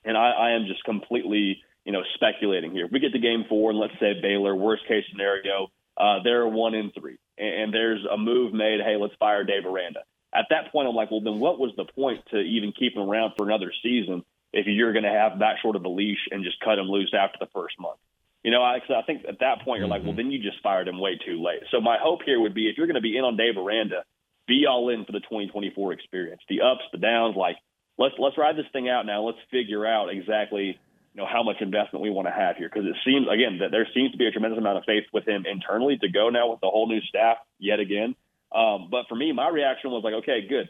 and 0.06 0.16
I, 0.16 0.30
I 0.30 0.50
am 0.52 0.66
just 0.66 0.82
completely 0.84 1.62
you 1.84 1.92
know 1.92 2.02
speculating 2.14 2.72
here. 2.72 2.86
If 2.86 2.92
we 2.92 3.00
get 3.00 3.12
to 3.12 3.18
game 3.18 3.44
four, 3.48 3.70
and 3.70 3.78
let's 3.78 3.98
say 4.00 4.14
Baylor, 4.22 4.54
worst 4.54 4.86
case 4.88 5.04
scenario, 5.10 5.68
uh, 5.96 6.22
they're 6.22 6.46
one 6.46 6.74
in 6.74 6.92
three, 6.98 7.18
and 7.36 7.74
there's 7.74 8.04
a 8.10 8.16
move 8.16 8.54
made. 8.54 8.80
Hey, 8.80 8.96
let's 8.96 9.14
fire 9.18 9.44
Dave 9.44 9.66
Aranda. 9.66 10.00
At 10.34 10.46
that 10.50 10.72
point, 10.72 10.88
I'm 10.88 10.94
like, 10.94 11.10
well, 11.10 11.20
then 11.20 11.40
what 11.40 11.58
was 11.58 11.72
the 11.76 11.84
point 11.84 12.20
to 12.30 12.38
even 12.38 12.72
keep 12.72 12.94
him 12.94 13.02
around 13.02 13.32
for 13.36 13.46
another 13.46 13.72
season 13.82 14.22
if 14.52 14.66
you're 14.66 14.92
going 14.92 15.04
to 15.04 15.10
have 15.10 15.38
that 15.38 15.56
short 15.62 15.76
of 15.76 15.84
a 15.84 15.88
leash 15.88 16.28
and 16.30 16.44
just 16.44 16.60
cut 16.60 16.78
him 16.78 16.86
loose 16.86 17.12
after 17.16 17.38
the 17.40 17.48
first 17.54 17.78
month? 17.80 17.98
You 18.42 18.50
know, 18.50 18.62
I, 18.62 18.76
I 18.76 19.02
think 19.06 19.24
at 19.26 19.40
that 19.40 19.62
point 19.64 19.80
you're 19.80 19.88
like, 19.88 20.02
well, 20.02 20.10
mm-hmm. 20.10 20.18
then 20.18 20.30
you 20.30 20.38
just 20.42 20.62
fired 20.62 20.88
him 20.88 21.00
way 21.00 21.18
too 21.24 21.42
late. 21.42 21.62
So 21.70 21.80
my 21.80 21.96
hope 22.00 22.20
here 22.24 22.38
would 22.38 22.54
be 22.54 22.68
if 22.68 22.76
you're 22.76 22.86
going 22.86 22.96
to 22.96 23.00
be 23.00 23.16
in 23.16 23.24
on 23.24 23.36
Dave 23.36 23.56
Aranda, 23.56 24.04
be 24.46 24.66
all 24.68 24.88
in 24.90 25.04
for 25.04 25.12
the 25.12 25.20
2024 25.20 25.92
experience, 25.92 26.42
the 26.48 26.60
ups, 26.62 26.82
the 26.92 26.98
downs. 26.98 27.36
Like 27.36 27.56
let's 27.98 28.14
let's 28.18 28.38
ride 28.38 28.56
this 28.56 28.66
thing 28.72 28.88
out 28.88 29.06
now. 29.06 29.22
Let's 29.22 29.38
figure 29.50 29.86
out 29.86 30.08
exactly 30.08 30.78
you 31.14 31.22
know 31.22 31.26
how 31.26 31.42
much 31.42 31.56
investment 31.60 32.02
we 32.02 32.10
want 32.10 32.28
to 32.28 32.32
have 32.32 32.56
here 32.56 32.68
because 32.72 32.86
it 32.86 32.96
seems 33.04 33.26
again 33.32 33.58
that 33.60 33.70
there 33.70 33.88
seems 33.94 34.12
to 34.12 34.18
be 34.18 34.26
a 34.26 34.30
tremendous 34.30 34.58
amount 34.58 34.78
of 34.78 34.84
faith 34.84 35.04
with 35.12 35.26
him 35.26 35.44
internally 35.46 35.96
to 35.98 36.08
go 36.08 36.28
now 36.28 36.50
with 36.50 36.60
the 36.60 36.68
whole 36.68 36.88
new 36.88 37.00
staff 37.02 37.38
yet 37.58 37.80
again. 37.80 38.14
Um, 38.54 38.88
but 38.90 39.08
for 39.08 39.16
me, 39.16 39.32
my 39.32 39.48
reaction 39.48 39.90
was 39.90 40.04
like, 40.04 40.14
okay, 40.22 40.46
good, 40.48 40.68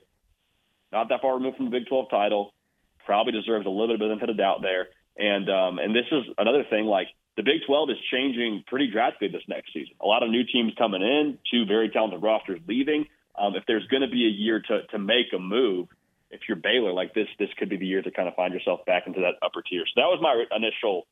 not 0.92 1.08
that 1.10 1.20
far 1.20 1.34
removed 1.34 1.56
from 1.56 1.66
the 1.66 1.70
Big 1.70 1.86
12 1.88 2.08
title, 2.10 2.54
probably 3.04 3.32
deserves 3.32 3.66
a 3.66 3.70
little 3.70 3.98
bit 3.98 4.00
of 4.00 4.18
benefit 4.18 4.30
of 4.30 4.36
doubt 4.38 4.62
there. 4.62 4.88
And 5.18 5.48
um, 5.50 5.78
and 5.78 5.94
this 5.94 6.06
is 6.10 6.24
another 6.38 6.64
thing 6.68 6.84
like 6.84 7.08
the 7.36 7.42
Big 7.42 7.66
12 7.66 7.90
is 7.90 7.96
changing 8.10 8.64
pretty 8.66 8.90
drastically 8.90 9.28
this 9.28 9.42
next 9.48 9.72
season. 9.72 9.94
A 10.00 10.06
lot 10.06 10.22
of 10.22 10.30
new 10.30 10.44
teams 10.44 10.72
coming 10.78 11.02
in, 11.02 11.38
two 11.50 11.66
very 11.66 11.88
talented 11.88 12.22
rosters 12.22 12.60
leaving. 12.66 13.06
Um, 13.38 13.54
if 13.54 13.64
there's 13.66 13.86
going 13.88 14.02
to 14.02 14.08
be 14.08 14.26
a 14.26 14.30
year 14.30 14.60
to 14.60 14.86
to 14.90 14.98
make 14.98 15.32
a 15.34 15.38
move, 15.38 15.88
if 16.30 16.40
you're 16.48 16.56
Baylor, 16.56 16.92
like 16.92 17.14
this, 17.14 17.28
this 17.38 17.48
could 17.58 17.68
be 17.68 17.76
the 17.76 17.86
year 17.86 18.02
to 18.02 18.10
kind 18.10 18.28
of 18.28 18.34
find 18.34 18.52
yourself 18.52 18.80
back 18.86 19.06
into 19.06 19.20
that 19.20 19.34
upper 19.44 19.62
tier. 19.62 19.84
So 19.86 20.00
that 20.00 20.06
was 20.06 20.18
my 20.20 20.44
initial 20.56 21.06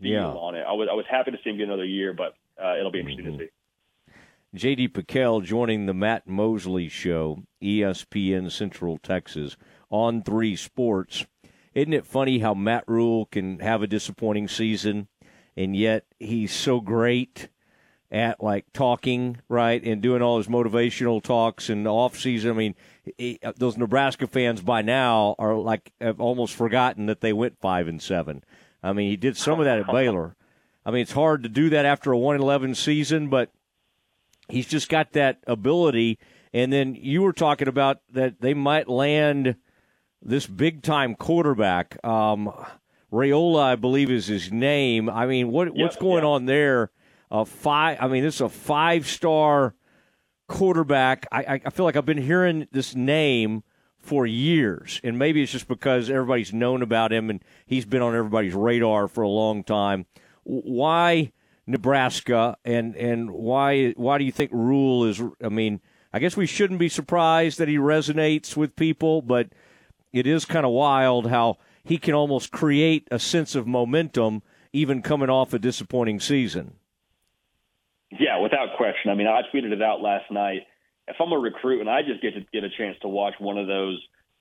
view 0.00 0.14
yeah. 0.14 0.26
on 0.26 0.54
it. 0.54 0.64
I 0.66 0.72
was 0.72 0.88
I 0.90 0.94
was 0.94 1.06
happy 1.10 1.30
to 1.32 1.38
see 1.42 1.50
him 1.50 1.58
get 1.58 1.64
another 1.64 1.84
year, 1.84 2.12
but 2.12 2.34
uh, 2.62 2.76
it'll 2.78 2.92
be 2.92 3.00
interesting 3.00 3.26
mm-hmm. 3.26 3.38
to 3.38 3.44
see. 3.44 3.50
J.D. 4.54 4.88
PicKell 4.88 5.44
joining 5.44 5.84
the 5.84 5.92
Matt 5.92 6.26
Mosley 6.26 6.88
Show, 6.88 7.42
ESPN 7.62 8.50
Central 8.50 8.96
Texas, 8.96 9.56
on 9.90 10.22
Three 10.22 10.56
Sports. 10.56 11.26
Isn't 11.74 11.92
it 11.92 12.06
funny 12.06 12.38
how 12.38 12.54
Matt 12.54 12.84
Rhule 12.86 13.26
can 13.26 13.58
have 13.58 13.82
a 13.82 13.86
disappointing 13.86 14.48
season 14.48 15.08
and 15.56 15.74
yet 15.74 16.04
he's 16.18 16.52
so 16.52 16.80
great 16.80 17.48
at 18.16 18.42
like 18.42 18.64
talking 18.72 19.36
right 19.48 19.82
and 19.84 20.00
doing 20.00 20.22
all 20.22 20.38
his 20.38 20.48
motivational 20.48 21.22
talks 21.22 21.68
in 21.68 21.84
the 21.84 21.92
off 21.92 22.18
season. 22.18 22.50
I 22.50 22.54
mean, 22.54 22.74
he, 23.18 23.38
uh, 23.44 23.52
those 23.56 23.76
Nebraska 23.76 24.26
fans 24.26 24.62
by 24.62 24.80
now 24.80 25.36
are 25.38 25.54
like 25.54 25.92
have 26.00 26.18
almost 26.18 26.54
forgotten 26.54 27.06
that 27.06 27.20
they 27.20 27.34
went 27.34 27.60
five 27.60 27.88
and 27.88 28.00
seven. 28.00 28.42
I 28.82 28.94
mean, 28.94 29.10
he 29.10 29.16
did 29.16 29.36
some 29.36 29.60
of 29.60 29.66
that 29.66 29.78
at 29.78 29.86
Baylor. 29.92 30.34
I 30.84 30.92
mean, 30.92 31.02
it's 31.02 31.12
hard 31.12 31.42
to 31.42 31.48
do 31.50 31.68
that 31.70 31.84
after 31.84 32.10
a 32.10 32.18
one 32.18 32.36
eleven 32.36 32.74
season, 32.74 33.28
but 33.28 33.50
he's 34.48 34.66
just 34.66 34.88
got 34.88 35.12
that 35.12 35.40
ability. 35.46 36.18
And 36.54 36.72
then 36.72 36.94
you 36.94 37.20
were 37.20 37.34
talking 37.34 37.68
about 37.68 37.98
that 38.12 38.40
they 38.40 38.54
might 38.54 38.88
land 38.88 39.56
this 40.22 40.46
big 40.46 40.82
time 40.82 41.14
quarterback. 41.14 42.02
Um, 42.02 42.50
Raiola, 43.12 43.62
I 43.62 43.76
believe, 43.76 44.10
is 44.10 44.26
his 44.26 44.50
name. 44.50 45.10
I 45.10 45.26
mean, 45.26 45.50
what 45.50 45.66
yep, 45.66 45.76
what's 45.76 45.96
going 45.96 46.24
yep. 46.24 46.30
on 46.30 46.46
there? 46.46 46.90
A 47.30 47.44
five. 47.44 47.98
I 48.00 48.08
mean, 48.08 48.22
this 48.22 48.36
is 48.36 48.40
a 48.40 48.48
five 48.48 49.06
star 49.06 49.74
quarterback. 50.48 51.26
I, 51.32 51.60
I 51.64 51.70
feel 51.70 51.84
like 51.84 51.96
I've 51.96 52.06
been 52.06 52.22
hearing 52.22 52.68
this 52.70 52.94
name 52.94 53.62
for 53.98 54.26
years, 54.26 55.00
and 55.02 55.18
maybe 55.18 55.42
it's 55.42 55.52
just 55.52 55.66
because 55.66 56.08
everybody's 56.08 56.52
known 56.52 56.82
about 56.82 57.12
him 57.12 57.28
and 57.28 57.42
he's 57.66 57.84
been 57.84 58.02
on 58.02 58.14
everybody's 58.14 58.54
radar 58.54 59.08
for 59.08 59.22
a 59.22 59.28
long 59.28 59.64
time. 59.64 60.06
Why 60.44 61.32
Nebraska, 61.66 62.56
and 62.64 62.94
and 62.96 63.30
why 63.30 63.90
why 63.92 64.18
do 64.18 64.24
you 64.24 64.32
think 64.32 64.52
Rhule 64.52 65.04
is? 65.04 65.20
I 65.42 65.48
mean, 65.48 65.80
I 66.12 66.20
guess 66.20 66.36
we 66.36 66.46
shouldn't 66.46 66.78
be 66.78 66.88
surprised 66.88 67.58
that 67.58 67.68
he 67.68 67.76
resonates 67.76 68.56
with 68.56 68.76
people, 68.76 69.20
but 69.20 69.48
it 70.12 70.26
is 70.26 70.44
kind 70.44 70.64
of 70.64 70.72
wild 70.72 71.28
how 71.28 71.58
he 71.82 71.98
can 71.98 72.14
almost 72.14 72.52
create 72.52 73.08
a 73.10 73.18
sense 73.18 73.54
of 73.54 73.66
momentum 73.66 74.42
even 74.72 75.02
coming 75.02 75.30
off 75.30 75.52
a 75.52 75.58
disappointing 75.58 76.20
season. 76.20 76.74
Yeah, 78.18 78.40
without 78.40 78.76
question. 78.76 79.10
I 79.10 79.14
mean, 79.14 79.26
I 79.26 79.42
tweeted 79.52 79.72
it 79.72 79.82
out 79.82 80.00
last 80.00 80.30
night. 80.30 80.66
If 81.08 81.16
I'm 81.20 81.32
a 81.32 81.38
recruit 81.38 81.80
and 81.80 81.90
I 81.90 82.02
just 82.02 82.20
get 82.22 82.34
to 82.34 82.40
get 82.52 82.64
a 82.64 82.70
chance 82.70 82.96
to 83.02 83.08
watch 83.08 83.34
one 83.38 83.58
of 83.58 83.66
those 83.66 84.00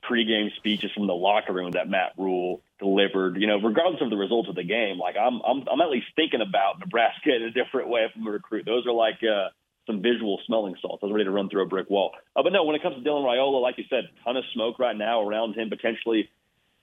pregame 0.10 0.50
speeches 0.58 0.92
from 0.94 1.08
the 1.08 1.14
locker 1.14 1.54
room 1.54 1.72
that 1.72 1.90
Matt 1.90 2.14
Rhule 2.18 2.62
delivered, 2.80 3.38
you 3.38 3.48
know, 3.48 3.60
regardless 3.60 4.02
of 4.02 4.10
the 4.10 4.18
results 4.18 4.50
of 4.50 4.56
the 4.56 4.64
game, 4.64 4.98
like 4.98 5.16
I'm 5.20 5.42
I'm 5.42 5.68
I'm 5.72 5.82
at 5.82 5.90
least 5.90 6.08
thinking 6.16 6.42
about 6.42 6.80
Nebraska 6.80 7.36
in 7.36 7.44
a 7.44 7.52
different 7.52 7.90
way 7.90 8.02
if 8.02 8.12
I'm 8.16 8.28
a 8.28 8.32
recruit. 8.32 8.66
Those 8.66 8.86
are 8.88 8.94
like 8.94 9.20
uh, 9.24 9.50
some 9.88 10.02
visual 10.02 10.40
smelling 10.48 10.76
salts. 10.82 11.02
I 11.04 11.08
was 11.08 11.14
ready 11.14 11.26
to 11.26 11.32
run 11.32 11.50
through 11.50 11.64
a 11.64 11.68
brick 11.68 11.90
wall. 11.90 12.12
Uh, 12.36 12.44
but 12.44 12.54
no, 12.54 12.64
when 12.64 12.76
it 12.76 12.82
comes 12.82 12.96
to 12.96 13.02
Dylan 13.08 13.26
Raiola, 13.26 13.62
like 13.62 13.78
you 13.78 13.86
said, 13.90 14.06
ton 14.24 14.38
of 14.38 14.44
smoke 14.54 14.80
right 14.80 14.96
now 14.96 15.22
around 15.22 15.56
him 15.56 15.70
potentially 15.70 16.30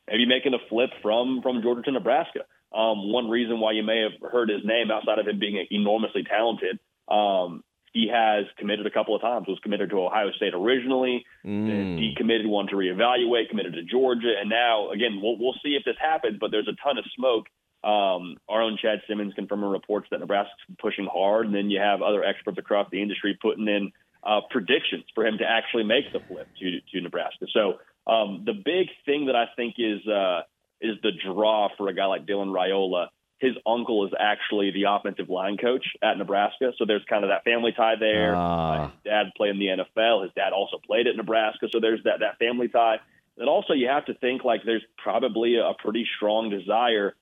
maybe 0.08 0.26
making 0.26 0.54
a 0.54 0.68
flip 0.68 0.90
from 1.02 1.42
from 1.42 1.62
Georgia 1.62 1.82
to 1.82 1.92
Nebraska. 1.92 2.40
Um, 2.74 3.12
one 3.12 3.28
reason 3.28 3.60
why 3.60 3.72
you 3.72 3.82
may 3.82 4.02
have 4.02 4.30
heard 4.30 4.48
his 4.48 4.64
name 4.64 4.90
outside 4.90 5.18
of 5.18 5.26
him 5.26 5.38
being 5.38 5.64
enormously 5.70 6.24
talented, 6.24 6.78
um, 7.08 7.62
he 7.92 8.08
has 8.08 8.46
committed 8.56 8.86
a 8.86 8.90
couple 8.90 9.14
of 9.14 9.20
times. 9.20 9.46
Was 9.46 9.58
committed 9.62 9.90
to 9.90 10.00
Ohio 10.00 10.32
State 10.32 10.54
originally, 10.54 11.26
mm. 11.44 11.98
he 11.98 12.14
committed, 12.16 12.46
one 12.46 12.66
to 12.68 12.76
reevaluate, 12.76 13.50
committed 13.50 13.74
to 13.74 13.82
Georgia, 13.82 14.34
and 14.40 14.48
now 14.48 14.90
again 14.90 15.20
we'll 15.22 15.36
we'll 15.38 15.56
see 15.62 15.76
if 15.76 15.84
this 15.84 15.96
happens. 16.00 16.38
But 16.40 16.50
there's 16.50 16.68
a 16.68 16.76
ton 16.82 16.98
of 16.98 17.04
smoke. 17.14 17.46
Um, 17.84 18.36
our 18.48 18.62
own 18.62 18.78
Chad 18.80 19.00
Simmons 19.08 19.34
confirming 19.34 19.68
reports 19.68 20.06
that 20.10 20.20
Nebraska's 20.20 20.76
pushing 20.80 21.06
hard, 21.12 21.46
and 21.46 21.54
then 21.54 21.68
you 21.68 21.80
have 21.80 22.00
other 22.00 22.24
experts 22.24 22.56
across 22.56 22.88
the 22.90 23.02
industry 23.02 23.36
putting 23.42 23.66
in 23.66 23.92
uh, 24.22 24.40
predictions 24.50 25.04
for 25.14 25.26
him 25.26 25.38
to 25.38 25.44
actually 25.44 25.84
make 25.84 26.12
the 26.12 26.20
flip 26.28 26.48
to 26.60 26.80
to 26.92 27.00
Nebraska. 27.02 27.46
So 27.52 27.80
um, 28.06 28.44
the 28.46 28.54
big 28.54 28.88
thing 29.04 29.26
that 29.26 29.36
I 29.36 29.46
think 29.54 29.74
is 29.78 30.06
uh, 30.06 30.42
is 30.82 30.96
the 31.02 31.12
draw 31.12 31.68
for 31.76 31.88
a 31.88 31.94
guy 31.94 32.06
like 32.06 32.26
Dylan 32.26 32.52
Raiola. 32.52 33.08
His 33.38 33.54
uncle 33.66 34.06
is 34.06 34.12
actually 34.18 34.70
the 34.70 34.84
offensive 34.88 35.28
line 35.28 35.56
coach 35.56 35.84
at 36.02 36.16
Nebraska, 36.16 36.72
so 36.78 36.84
there's 36.84 37.04
kind 37.08 37.24
of 37.24 37.30
that 37.30 37.44
family 37.44 37.72
tie 37.72 37.96
there. 37.98 38.36
Uh. 38.36 38.88
His 38.88 38.90
dad 39.04 39.26
played 39.36 39.50
in 39.50 39.58
the 39.58 39.66
NFL. 39.66 40.22
His 40.22 40.32
dad 40.36 40.52
also 40.52 40.78
played 40.84 41.06
at 41.06 41.16
Nebraska, 41.16 41.66
so 41.72 41.80
there's 41.80 42.02
that 42.04 42.20
that 42.20 42.38
family 42.38 42.68
tie. 42.68 42.98
And 43.38 43.48
also, 43.48 43.72
you 43.72 43.88
have 43.88 44.04
to 44.06 44.14
think 44.14 44.44
like 44.44 44.60
there's 44.64 44.84
probably 44.98 45.56
a 45.56 45.72
pretty 45.82 46.06
strong 46.16 46.50
desire 46.50 47.14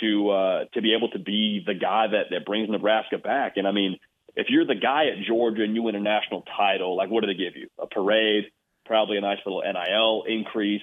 to 0.00 0.30
uh, 0.30 0.64
to 0.74 0.82
be 0.82 0.94
able 0.94 1.10
to 1.10 1.18
be 1.18 1.62
the 1.64 1.74
guy 1.74 2.06
that 2.08 2.26
that 2.30 2.44
brings 2.44 2.68
Nebraska 2.68 3.18
back. 3.18 3.56
And 3.56 3.66
I 3.66 3.72
mean, 3.72 3.98
if 4.36 4.46
you're 4.48 4.66
the 4.66 4.74
guy 4.74 5.06
at 5.06 5.24
Georgia 5.26 5.62
and 5.62 5.74
you 5.74 5.82
win 5.82 5.94
a 5.94 6.00
national 6.00 6.44
title, 6.56 6.96
like 6.96 7.10
what 7.10 7.22
do 7.22 7.26
they 7.26 7.34
give 7.34 7.56
you? 7.56 7.68
A 7.78 7.86
parade, 7.86 8.44
probably 8.86 9.18
a 9.18 9.20
nice 9.20 9.38
little 9.44 9.62
NIL 9.62 10.24
increase. 10.26 10.82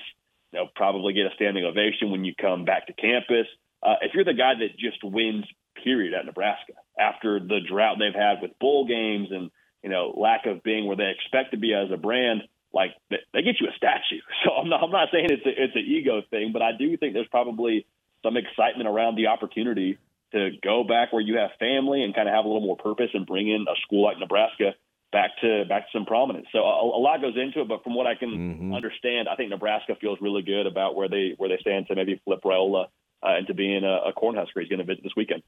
Know, 0.52 0.68
probably 0.76 1.14
get 1.14 1.28
a 1.28 1.36
standing 1.36 1.64
ovation 1.64 2.12
when 2.12 2.26
you 2.26 2.34
come 2.40 2.66
back 2.66 2.88
to 2.88 2.94
campus. 2.94 3.46
Uh, 3.84 3.96
if 4.02 4.14
you're 4.14 4.26
the 4.26 4.34
guy 4.34 4.54
that 4.60 4.78
just 4.78 5.04
wins, 5.04 5.46
period, 5.84 6.14
at 6.14 6.26
Nebraska 6.26 6.74
after 7.00 7.40
the 7.40 7.60
drought 7.68 7.98
they've 8.00 8.20
had 8.20 8.42
with 8.42 8.58
bowl 8.60 8.88
games 8.88 9.30
and 9.32 9.52
you 9.84 9.90
know 9.90 10.14
lack 10.18 10.46
of 10.46 10.64
being 10.64 10.88
where 10.88 10.98
they 10.98 11.14
expect 11.16 11.52
to 11.52 11.58
be 11.58 11.74
as 11.74 11.92
a 11.92 11.98
brand, 11.98 12.42
like 12.74 12.92
they 13.10 13.42
get 13.42 13.62
you 13.62 13.68
a 13.68 13.76
statue. 13.78 14.22
So 14.44 14.52
I'm 14.52 14.70
not 14.70 14.84
I'm 14.84 14.92
not 14.92 15.10
saying 15.12 15.28
it's 15.30 15.46
a, 15.46 15.50
it's 15.50 15.76
an 15.76 15.86
ego 15.86 16.22
thing, 16.30 16.52
but 16.52 16.62
I 16.62 16.72
do 16.78 16.98
think 16.98 17.14
there's 17.14 17.28
probably 17.28 17.86
some 18.24 18.36
excitement 18.36 18.90
around 18.90 19.16
the 19.16 19.28
opportunity 19.28 19.98
to 20.32 20.52
go 20.62 20.84
back 20.84 21.12
where 21.12 21.22
you 21.22 21.38
have 21.38 21.52
family 21.60 22.04
and 22.04 22.14
kind 22.14 22.28
of 22.28 22.36
have 22.36 22.46
a 22.46 22.48
little 22.48 22.66
more 22.66 22.78
purpose 22.78 23.10
and 23.14 23.26
bring 23.26 23.48
in 23.50 23.66
a 23.68 23.76
school 23.86 24.04
like 24.04 24.20
Nebraska 24.20 24.74
back 25.12 25.32
to 25.42 25.66
back 25.68 25.84
to 25.84 25.98
some 25.98 26.06
prominence. 26.06 26.48
So 26.52 26.60
a, 26.60 26.84
a 26.86 27.02
lot 27.02 27.22
goes 27.22 27.36
into 27.36 27.62
it, 27.62 27.68
but 27.68 27.84
from 27.84 27.96
what 27.96 28.08
I 28.08 28.16
can 28.16 28.30
mm-hmm. 28.30 28.74
understand, 28.74 29.28
I 29.28 29.36
think 29.36 29.50
Nebraska 29.50 29.96
feels 30.00 30.20
really 30.22 30.42
good 30.42 30.68
about 30.68 30.96
where 30.96 31.10
they 31.10 31.34
where 31.38 31.50
they 31.50 31.58
stand 31.62 31.88
to 31.88 31.96
maybe 31.96 32.22
flip 32.26 32.42
Raiola 32.44 32.86
uh, 33.26 33.38
into 33.38 33.54
being 33.54 33.84
a, 33.84 34.10
a 34.10 34.14
Cornhusker. 34.14 34.60
He's 34.60 34.70
going 34.70 34.80
to 34.80 34.86
visit 34.86 35.04
this 35.04 35.14
weekend. 35.16 35.44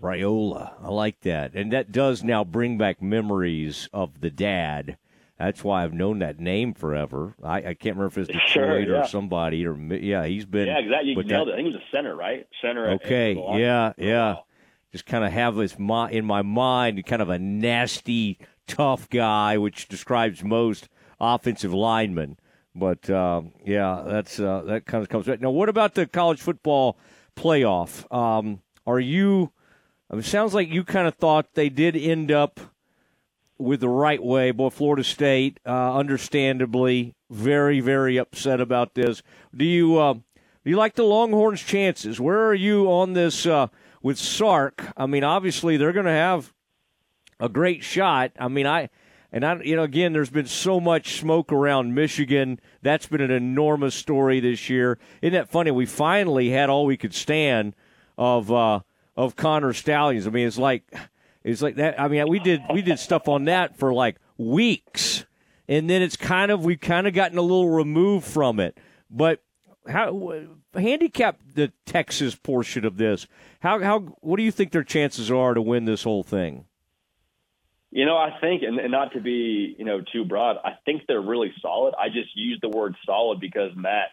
Raiola, 0.00 0.74
I 0.80 0.88
like 0.88 1.20
that, 1.20 1.54
and 1.54 1.72
that 1.72 1.90
does 1.90 2.22
now 2.22 2.44
bring 2.44 2.78
back 2.78 3.02
memories 3.02 3.88
of 3.92 4.20
the 4.20 4.30
dad. 4.30 4.96
That's 5.38 5.62
why 5.62 5.84
I've 5.84 5.94
known 5.94 6.18
that 6.18 6.40
name 6.40 6.74
forever. 6.74 7.34
I, 7.42 7.58
I 7.58 7.74
can't 7.74 7.96
remember 7.96 8.06
if 8.06 8.18
it's 8.18 8.28
Detroit 8.28 8.48
sure, 8.48 8.80
yeah. 8.80 9.02
or 9.02 9.08
somebody 9.08 9.66
or 9.66 9.76
yeah, 9.76 10.24
he's 10.24 10.44
been. 10.44 10.66
Yeah, 10.66 10.78
exactly. 10.78 11.10
You 11.10 11.22
nailed 11.22 11.48
that, 11.48 11.52
it. 11.52 11.54
I 11.54 11.56
think 11.56 11.68
it 11.68 11.74
was 11.74 11.82
a 11.82 11.96
center, 11.96 12.14
right? 12.14 12.46
Center. 12.62 12.90
Okay. 12.90 13.34
yeah, 13.34 13.92
yeah. 13.96 14.34
Wow 14.34 14.44
just 14.92 15.06
kind 15.06 15.24
of 15.24 15.32
have 15.32 15.56
this 15.56 15.74
in 15.74 16.24
my 16.24 16.42
mind, 16.42 17.04
kind 17.06 17.22
of 17.22 17.28
a 17.28 17.38
nasty, 17.38 18.38
tough 18.66 19.08
guy, 19.08 19.58
which 19.58 19.88
describes 19.88 20.42
most 20.42 20.88
offensive 21.20 21.74
linemen. 21.74 22.38
But 22.74 23.10
um, 23.10 23.52
yeah, 23.64 24.04
that's 24.06 24.38
uh, 24.38 24.62
that 24.66 24.86
kind 24.86 25.02
of 25.02 25.08
comes. 25.08 25.26
Right. 25.26 25.40
Now, 25.40 25.50
what 25.50 25.68
about 25.68 25.94
the 25.94 26.06
college 26.06 26.40
football 26.40 26.98
playoff? 27.36 28.10
Um, 28.14 28.62
are 28.86 29.00
you? 29.00 29.52
It 30.12 30.24
sounds 30.24 30.54
like 30.54 30.70
you 30.70 30.84
kind 30.84 31.06
of 31.06 31.16
thought 31.16 31.54
they 31.54 31.68
did 31.68 31.96
end 31.96 32.30
up 32.30 32.60
with 33.58 33.80
the 33.80 33.88
right 33.88 34.22
way. 34.22 34.52
Boy, 34.52 34.70
Florida 34.70 35.04
State, 35.04 35.60
uh, 35.66 35.94
understandably, 35.94 37.14
very, 37.28 37.80
very 37.80 38.16
upset 38.16 38.60
about 38.60 38.94
this. 38.94 39.22
Do 39.54 39.64
you? 39.64 39.98
Uh, 39.98 40.14
you 40.64 40.76
like 40.76 40.96
the 40.96 41.02
Longhorns' 41.02 41.62
chances? 41.62 42.20
Where 42.20 42.46
are 42.46 42.54
you 42.54 42.90
on 42.92 43.14
this 43.14 43.46
uh, 43.46 43.68
with 44.02 44.18
Sark? 44.18 44.92
I 44.96 45.06
mean, 45.06 45.24
obviously 45.24 45.76
they're 45.76 45.92
going 45.92 46.06
to 46.06 46.12
have 46.12 46.52
a 47.40 47.48
great 47.48 47.82
shot. 47.82 48.32
I 48.38 48.48
mean, 48.48 48.66
I 48.66 48.90
and 49.30 49.44
I, 49.44 49.60
you 49.62 49.76
know, 49.76 49.82
again, 49.82 50.12
there's 50.12 50.30
been 50.30 50.46
so 50.46 50.80
much 50.80 51.18
smoke 51.20 51.52
around 51.52 51.94
Michigan. 51.94 52.60
That's 52.82 53.06
been 53.06 53.20
an 53.20 53.30
enormous 53.30 53.94
story 53.94 54.40
this 54.40 54.70
year. 54.70 54.98
Isn't 55.20 55.34
that 55.34 55.50
funny? 55.50 55.70
We 55.70 55.86
finally 55.86 56.48
had 56.50 56.70
all 56.70 56.86
we 56.86 56.96
could 56.96 57.14
stand 57.14 57.74
of 58.16 58.50
uh, 58.50 58.80
of 59.16 59.36
Connor 59.36 59.74
Stalions. 59.74 60.26
I 60.26 60.30
mean, 60.30 60.46
it's 60.46 60.58
like 60.58 60.82
it's 61.44 61.60
like 61.60 61.76
that. 61.76 62.00
I 62.00 62.08
mean, 62.08 62.26
we 62.28 62.38
did 62.38 62.62
we 62.72 62.80
did 62.80 62.98
stuff 62.98 63.28
on 63.28 63.44
that 63.44 63.76
for 63.76 63.92
like 63.92 64.16
weeks, 64.38 65.26
and 65.68 65.90
then 65.90 66.00
it's 66.00 66.16
kind 66.16 66.50
of 66.50 66.64
we've 66.64 66.80
kind 66.80 67.06
of 67.06 67.12
gotten 67.12 67.36
a 67.36 67.42
little 67.42 67.68
removed 67.68 68.26
from 68.26 68.58
it. 68.60 68.78
But 69.10 69.42
how 69.88 70.42
handicap 70.74 71.38
the 71.54 71.72
Texas 71.86 72.34
portion 72.34 72.84
of 72.84 72.96
this? 72.96 73.26
How 73.60 73.80
how 73.80 74.00
what 74.20 74.36
do 74.36 74.42
you 74.42 74.52
think 74.52 74.72
their 74.72 74.84
chances 74.84 75.30
are 75.30 75.54
to 75.54 75.62
win 75.62 75.84
this 75.84 76.02
whole 76.02 76.22
thing? 76.22 76.66
You 77.90 78.04
know, 78.04 78.18
I 78.18 78.38
think, 78.38 78.62
and, 78.62 78.78
and 78.78 78.92
not 78.92 79.12
to 79.14 79.20
be, 79.20 79.74
you 79.78 79.84
know, 79.86 80.02
too 80.12 80.26
broad, 80.26 80.58
I 80.62 80.72
think 80.84 81.02
they're 81.08 81.22
really 81.22 81.54
solid. 81.62 81.94
I 81.98 82.08
just 82.08 82.28
use 82.36 82.58
the 82.60 82.68
word 82.68 82.94
solid 83.06 83.40
because 83.40 83.70
Matt, 83.74 84.08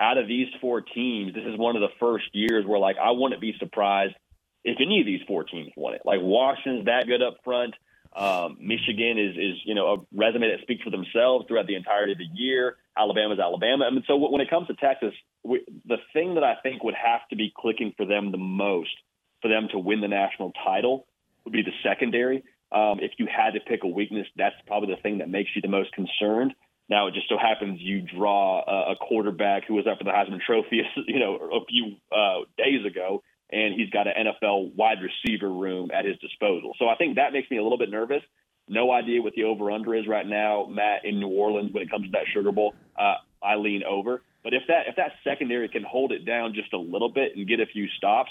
out 0.00 0.18
of 0.18 0.26
these 0.26 0.48
four 0.60 0.80
teams, 0.80 1.32
this 1.32 1.44
is 1.44 1.56
one 1.56 1.76
of 1.76 1.82
the 1.82 1.94
first 2.00 2.24
years 2.32 2.66
where, 2.66 2.80
like, 2.80 2.96
I 3.00 3.12
wouldn't 3.12 3.40
be 3.40 3.54
surprised 3.60 4.16
if 4.66 4.78
any 4.80 4.98
of 4.98 5.06
these 5.06 5.20
four 5.28 5.44
teams 5.44 5.70
won 5.76 5.94
it. 5.94 6.02
Like 6.04 6.18
Washington's 6.20 6.86
that 6.86 7.06
good 7.06 7.22
up 7.22 7.36
front. 7.44 7.74
Um, 8.14 8.58
Michigan 8.60 9.18
is 9.18 9.36
is 9.36 9.60
you 9.64 9.74
know 9.74 9.94
a 9.94 9.96
resume 10.16 10.48
that 10.50 10.60
speaks 10.62 10.82
for 10.82 10.90
themselves 10.90 11.46
throughout 11.48 11.66
the 11.66 11.74
entirety 11.74 12.12
of 12.12 12.18
the 12.18 12.28
year. 12.34 12.76
Alabama's 12.96 13.38
Alabama. 13.38 13.84
I 13.84 13.90
mean, 13.90 14.04
so 14.06 14.16
when 14.16 14.40
it 14.40 14.48
comes 14.48 14.68
to 14.68 14.74
Texas, 14.74 15.12
we, 15.44 15.64
the 15.86 15.98
thing 16.12 16.34
that 16.34 16.44
I 16.44 16.54
think 16.62 16.82
would 16.82 16.94
have 16.94 17.20
to 17.30 17.36
be 17.36 17.52
clicking 17.56 17.92
for 17.96 18.06
them 18.06 18.32
the 18.32 18.38
most 18.38 18.96
for 19.42 19.48
them 19.48 19.68
to 19.72 19.78
win 19.78 20.00
the 20.00 20.08
national 20.08 20.52
title 20.64 21.06
would 21.44 21.52
be 21.52 21.62
the 21.62 21.72
secondary. 21.82 22.42
Um, 22.72 22.98
if 23.00 23.12
you 23.18 23.26
had 23.26 23.52
to 23.52 23.60
pick 23.60 23.84
a 23.84 23.86
weakness, 23.86 24.26
that's 24.36 24.56
probably 24.66 24.94
the 24.94 25.00
thing 25.00 25.18
that 25.18 25.28
makes 25.28 25.50
you 25.54 25.62
the 25.62 25.68
most 25.68 25.92
concerned. 25.92 26.54
Now, 26.88 27.08
it 27.08 27.14
just 27.14 27.28
so 27.28 27.36
happens 27.36 27.80
you 27.80 28.00
draw 28.02 28.62
a, 28.66 28.92
a 28.92 28.96
quarterback 28.96 29.64
who 29.66 29.74
was 29.74 29.86
up 29.86 29.98
for 29.98 30.04
the 30.04 30.10
Heisman 30.10 30.40
Trophy, 30.40 30.82
you 31.06 31.18
know, 31.18 31.36
a 31.36 31.64
few 31.66 31.96
uh, 32.12 32.44
days 32.56 32.84
ago, 32.86 33.22
he's 33.76 33.90
got 33.90 34.06
an 34.06 34.14
NFL 34.26 34.74
wide 34.74 34.98
receiver 35.02 35.50
room 35.50 35.90
at 35.92 36.04
his 36.04 36.16
disposal. 36.18 36.74
So 36.78 36.88
I 36.88 36.96
think 36.96 37.16
that 37.16 37.32
makes 37.32 37.50
me 37.50 37.58
a 37.58 37.62
little 37.62 37.78
bit 37.78 37.90
nervous. 37.90 38.22
No 38.68 38.90
idea 38.90 39.22
what 39.22 39.34
the 39.34 39.44
over 39.44 39.70
under 39.70 39.94
is 39.94 40.08
right 40.08 40.26
now, 40.26 40.66
Matt, 40.68 41.04
in 41.04 41.20
New 41.20 41.28
Orleans 41.28 41.72
when 41.72 41.84
it 41.84 41.90
comes 41.90 42.06
to 42.06 42.10
that 42.12 42.26
Sugar 42.34 42.50
Bowl. 42.50 42.74
Uh, 42.98 43.14
I 43.42 43.56
lean 43.56 43.82
over. 43.84 44.22
But 44.42 44.54
if 44.54 44.62
that 44.68 44.86
if 44.88 44.96
that 44.96 45.12
secondary 45.24 45.68
can 45.68 45.82
hold 45.82 46.12
it 46.12 46.24
down 46.24 46.54
just 46.54 46.72
a 46.72 46.78
little 46.78 47.08
bit 47.08 47.36
and 47.36 47.48
get 47.48 47.60
a 47.60 47.66
few 47.66 47.88
stops, 47.96 48.30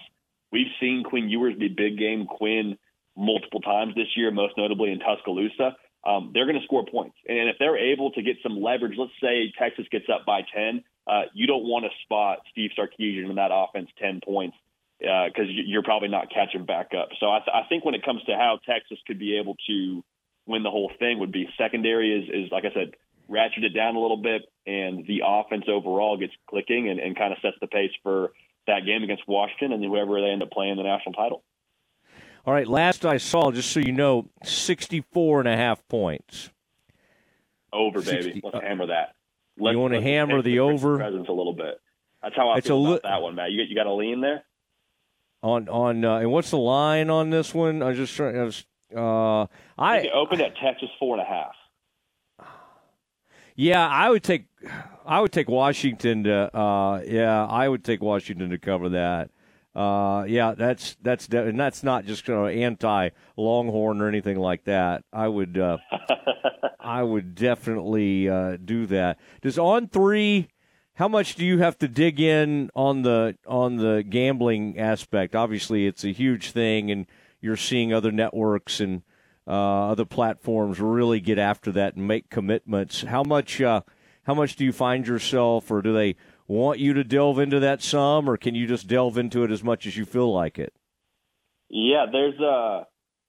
we've 0.52 0.72
seen 0.80 1.04
Quinn 1.04 1.30
Ewers 1.30 1.56
be 1.58 1.68
big 1.68 1.98
game 1.98 2.26
Quinn 2.26 2.78
multiple 3.18 3.62
times 3.62 3.96
this 3.96 4.08
year, 4.16 4.32
most 4.32 4.54
notably 4.58 4.92
in 4.92 5.00
Tuscaloosa. 5.00 5.76
Um, 6.06 6.32
they're 6.34 6.46
going 6.46 6.60
to 6.60 6.64
score 6.66 6.86
points, 6.86 7.18
and 7.28 7.50
if 7.50 7.56
they're 7.58 7.78
able 7.78 8.12
to 8.12 8.22
get 8.22 8.38
some 8.44 8.62
leverage, 8.62 8.94
let's 8.96 9.12
say 9.20 9.52
Texas 9.58 9.88
gets 9.92 10.06
up 10.14 10.26
by 10.26 10.42
ten, 10.54 10.84
uh, 11.08 11.24
you 11.34 11.48
don't 11.48 11.64
want 11.64 11.86
to 11.86 11.92
spot 12.04 12.40
Steve 12.52 12.72
Sarkisian 12.78 13.30
in 13.30 13.36
that 13.36 13.50
offense 13.52 13.90
ten 14.00 14.22
points 14.24 14.56
because 15.00 15.48
uh, 15.50 15.64
you're 15.66 15.84
probably 15.84 16.10
not 16.10 16.30
catching 16.34 16.66
back 16.66 16.92
up. 16.98 17.10
So 17.20 17.28
I, 17.28 17.40
th- 17.40 17.54
I 17.54 17.68
think 17.68 17.84
when 17.84 17.96
it 17.96 18.04
comes 18.04 18.24
to 18.24 18.36
how 18.36 18.60
Texas 18.66 18.98
could 19.06 19.20
be 19.20 19.38
able 19.38 19.56
to 19.68 20.04
win 20.46 20.64
the 20.64 20.72
whole 20.72 20.92
thing, 21.00 21.20
would 21.20 21.32
be 21.32 21.48
secondary 21.58 22.14
is, 22.14 22.46
is 22.46 22.52
like 22.52 22.66
I 22.66 22.74
said, 22.74 22.92
ratchet 23.28 23.64
it 23.64 23.70
down 23.70 23.96
a 23.96 24.00
little 24.00 24.22
bit, 24.22 24.44
and 24.66 25.06
the 25.08 25.22
offense 25.26 25.66
overall 25.68 26.18
gets 26.18 26.34
clicking 26.50 26.90
and, 26.90 27.00
and 27.00 27.18
kind 27.18 27.34
of 27.34 27.40
sets 27.42 27.58
the 27.60 27.68
pace 27.68 27.92
for 28.04 28.32
that 28.68 28.86
game 28.86 29.04
against 29.04 29.28
Washington 29.28 29.74
and 29.74 29.84
whoever 29.84 30.22
they 30.22 30.28
end 30.28 30.44
up 30.44 30.52
playing 30.52 30.78
the 30.78 30.84
national 30.84 31.14
title. 31.14 31.44
All 32.46 32.54
right, 32.54 32.68
last 32.68 33.06
I 33.06 33.18
saw, 33.18 33.52
just 33.52 33.72
so 33.72 33.80
you 33.80 33.92
know, 33.92 34.30
64 34.44 35.40
and 35.40 35.50
a 35.50 35.58
half 35.58 35.86
points. 35.88 36.52
Over, 37.74 38.02
baby. 38.02 38.24
60, 38.24 38.42
let's 38.44 38.56
uh, 38.56 38.62
hammer 38.62 38.88
that. 38.88 39.16
Let's, 39.58 39.74
you 39.74 39.80
want 39.80 39.94
to 39.94 40.02
hammer 40.02 40.42
the, 40.42 40.60
over? 40.60 40.98
Presence 40.98 41.28
a 41.28 41.34
little 41.34 41.54
bit. 41.54 41.82
That's 42.22 42.36
how 42.36 42.50
I 42.50 42.58
it's 42.58 42.68
feel 42.68 42.82
li- 42.82 42.92
about 42.92 43.04
that 43.04 43.22
one, 43.22 43.36
Matt. 43.36 43.52
You, 43.52 43.64
you 43.64 43.76
got 43.76 43.88
a 43.88 43.94
lean 43.94 44.22
there? 44.22 44.44
On 45.46 45.70
on 45.70 46.04
uh, 46.04 46.18
and 46.18 46.32
what's 46.32 46.50
the 46.50 46.58
line 46.58 47.10
on 47.10 47.30
this 47.30 47.54
one? 47.54 47.84
I 47.84 47.90
was 47.90 47.98
just 47.98 48.16
trying. 48.16 48.38
I 48.38 48.44
was, 48.44 48.66
uh, 48.96 49.46
I 49.78 50.10
opened 50.14 50.42
at 50.42 50.58
Texas 50.58 50.90
four 51.00 51.18
and 51.18 51.22
a 51.22 51.26
half. 51.26 52.48
Yeah, 53.56 53.88
I 53.88 54.10
would 54.10 54.24
take 54.24 54.48
I 55.06 55.22
would 55.22 55.32
take 55.32 55.48
Washington 55.48 56.24
to 56.24 56.58
uh, 56.58 57.04
yeah 57.06 57.46
I 57.46 57.70
would 57.70 57.84
take 57.84 58.02
Washington 58.02 58.50
to 58.50 58.58
cover 58.58 58.90
that. 58.90 59.30
Uh, 59.76 60.26
yeah, 60.28 60.56
that's 60.58 60.98
that's 61.02 61.28
and 61.28 61.60
that's 61.60 61.84
not 61.84 62.06
just 62.06 62.28
uh, 62.28 62.46
anti 62.46 63.10
Longhorn 63.38 64.02
or 64.02 64.08
anything 64.08 64.40
like 64.40 64.64
that. 64.64 65.04
I 65.14 65.28
would 65.28 65.60
uh, 65.60 65.78
I 66.80 67.04
would 67.04 67.36
definitely 67.36 68.30
uh, 68.30 68.58
do 68.64 68.88
that. 68.88 69.20
Does 69.42 69.60
on 69.60 69.90
three 69.90 70.48
how 70.96 71.10
much 71.10 71.36
do 71.36 71.46
you 71.46 71.60
have 71.60 71.78
to 71.80 71.88
dig 71.88 72.20
in 72.20 72.70
on 72.74 73.02
the 73.04 73.38
on 73.46 73.78
the 73.78 74.04
gambling 74.08 74.80
aspect? 74.80 75.36
Obviously, 75.36 75.86
it's 75.86 76.04
a 76.04 76.12
huge 76.12 76.52
thing, 76.52 76.90
and 76.90 77.06
you're 77.42 77.58
seeing 77.58 77.94
other 77.94 78.12
networks 78.12 78.80
and 78.80 79.04
uh, 79.46 79.90
other 79.90 80.06
platforms 80.06 80.80
really 80.80 81.20
get 81.20 81.38
after 81.38 81.72
that 81.74 81.96
and 81.96 82.08
make 82.08 82.30
commitments. 82.30 83.02
How 83.04 83.24
much 83.24 83.62
uh, 83.62 83.82
how 84.24 84.34
much 84.34 84.56
do 84.56 84.64
you 84.64 84.72
find 84.72 85.06
yourself, 85.06 85.70
or 85.70 85.82
do 85.82 85.94
they 85.94 86.16
want 86.48 86.80
you 86.80 86.94
to 86.94 87.04
delve 87.04 87.40
into 87.40 87.60
that 87.60 87.82
some, 87.82 88.30
or 88.30 88.38
can 88.38 88.56
you 88.56 88.66
just 88.66 88.88
delve 88.88 89.18
into 89.18 89.44
it 89.44 89.52
as 89.52 89.64
much 89.64 89.86
as 89.86 89.98
you 89.98 90.06
feel 90.06 90.34
like 90.34 90.58
it? 90.58 90.74
Yeah, 91.70 92.06
there's 92.10 92.40
a. 92.40 92.88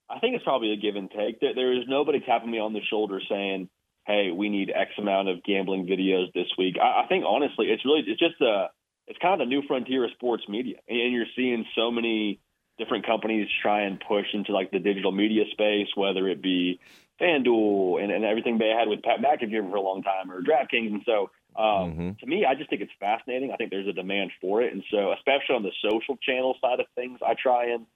I 0.09 0.21
think 0.21 0.37
it's 0.37 0.45
probably 0.45 0.73
a 0.73 0.77
give 0.77 0.95
and 0.95 1.11
take. 1.11 1.41
There, 1.41 1.53
there 1.53 1.77
is 1.77 1.85
nobody 1.89 2.21
tapping 2.21 2.51
me 2.51 2.61
on 2.61 2.73
the 2.73 2.81
shoulder 2.89 3.21
saying 3.29 3.69
hey, 4.07 4.31
we 4.31 4.49
need 4.49 4.71
X 4.75 4.93
amount 4.99 5.29
of 5.29 5.43
gambling 5.43 5.87
videos 5.87 6.33
this 6.33 6.47
week. 6.57 6.77
I, 6.81 7.03
I 7.03 7.07
think 7.09 7.25
honestly, 7.27 7.67
it's 7.67 7.85
really 7.85 8.05
it's 8.07 8.21
just 8.21 8.41
a 8.41 8.71
it's 9.07 9.19
kind 9.21 9.41
of 9.41 9.47
a 9.47 9.49
new 9.49 9.63
frontier 9.67 10.05
of 10.05 10.11
sports 10.13 10.45
media, 10.49 10.77
and 10.89 11.13
you're 11.13 11.27
seeing 11.37 11.65
so 11.75 11.91
many 11.91 12.41
different 12.79 13.07
companies 13.07 13.49
try 13.63 13.83
and 13.83 14.01
push 14.01 14.27
into 14.35 14.53
like 14.53 14.71
the 14.71 14.79
digital 14.79 15.13
media 15.13 15.45
space, 15.53 15.89
whether 15.95 16.29
it 16.29 16.43
be 16.43 16.79
FanDuel 17.21 18.03
and, 18.03 18.13
and 18.13 18.25
everything 18.25 18.59
they 18.59 18.69
had 18.69 18.89
with 18.89 19.03
Pat 19.03 19.21
McAfee 19.21 19.71
for 19.71 19.77
a 19.77 19.81
long 19.81 20.03
time 20.03 20.31
or 20.31 20.43
DraftKings. 20.43 20.93
And 20.93 21.03
so, 21.07 21.31
um, 21.57 21.65
mm-hmm. 21.65 22.11
to 22.21 22.27
me, 22.27 22.45
I 22.45 22.55
just 22.55 22.69
think 22.69 22.83
it's 22.83 22.93
fascinating. 23.01 23.51
I 23.51 23.57
think 23.57 23.71
there's 23.71 23.89
a 23.89 23.93
demand 23.93 24.33
for 24.41 24.63
it. 24.63 24.75
And 24.75 24.83
so, 24.91 25.13
especially 25.13 25.57
on 25.57 25.63
the 25.63 25.73
social 25.83 26.19
channel 26.19 26.55
side 26.61 26.81
of 26.81 26.87
things, 26.95 27.21
I 27.27 27.35
try 27.35 27.71
and 27.71 27.87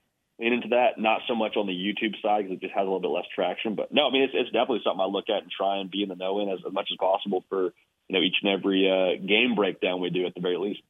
lean 0.40 0.54
into 0.54 0.68
that. 0.68 0.98
Not 0.98 1.20
so 1.28 1.34
much 1.34 1.56
on 1.56 1.66
the 1.66 1.72
YouTube 1.72 2.20
side 2.22 2.44
because 2.44 2.56
it 2.56 2.60
just 2.60 2.74
has 2.74 2.82
a 2.82 2.90
little 2.90 3.00
bit 3.00 3.10
less 3.10 3.26
traction. 3.34 3.74
But 3.74 3.92
no, 3.92 4.08
I 4.08 4.12
mean 4.12 4.22
it's, 4.22 4.32
it's 4.34 4.50
definitely 4.50 4.80
something 4.84 5.00
I 5.00 5.06
look 5.06 5.28
at 5.28 5.42
and 5.42 5.50
try 5.50 5.78
and 5.78 5.90
be 5.90 6.02
in 6.02 6.08
the 6.08 6.16
know 6.16 6.40
in 6.40 6.48
as, 6.48 6.60
as 6.66 6.72
much 6.72 6.88
as 6.90 6.96
possible 6.98 7.44
for 7.48 7.64
you 8.08 8.18
know 8.18 8.20
each 8.20 8.36
and 8.42 8.52
every 8.52 8.90
uh, 8.90 9.24
game 9.24 9.54
breakdown 9.54 10.00
we 10.00 10.10
do 10.10 10.26
at 10.26 10.34
the 10.34 10.40
very 10.40 10.56
least. 10.56 10.80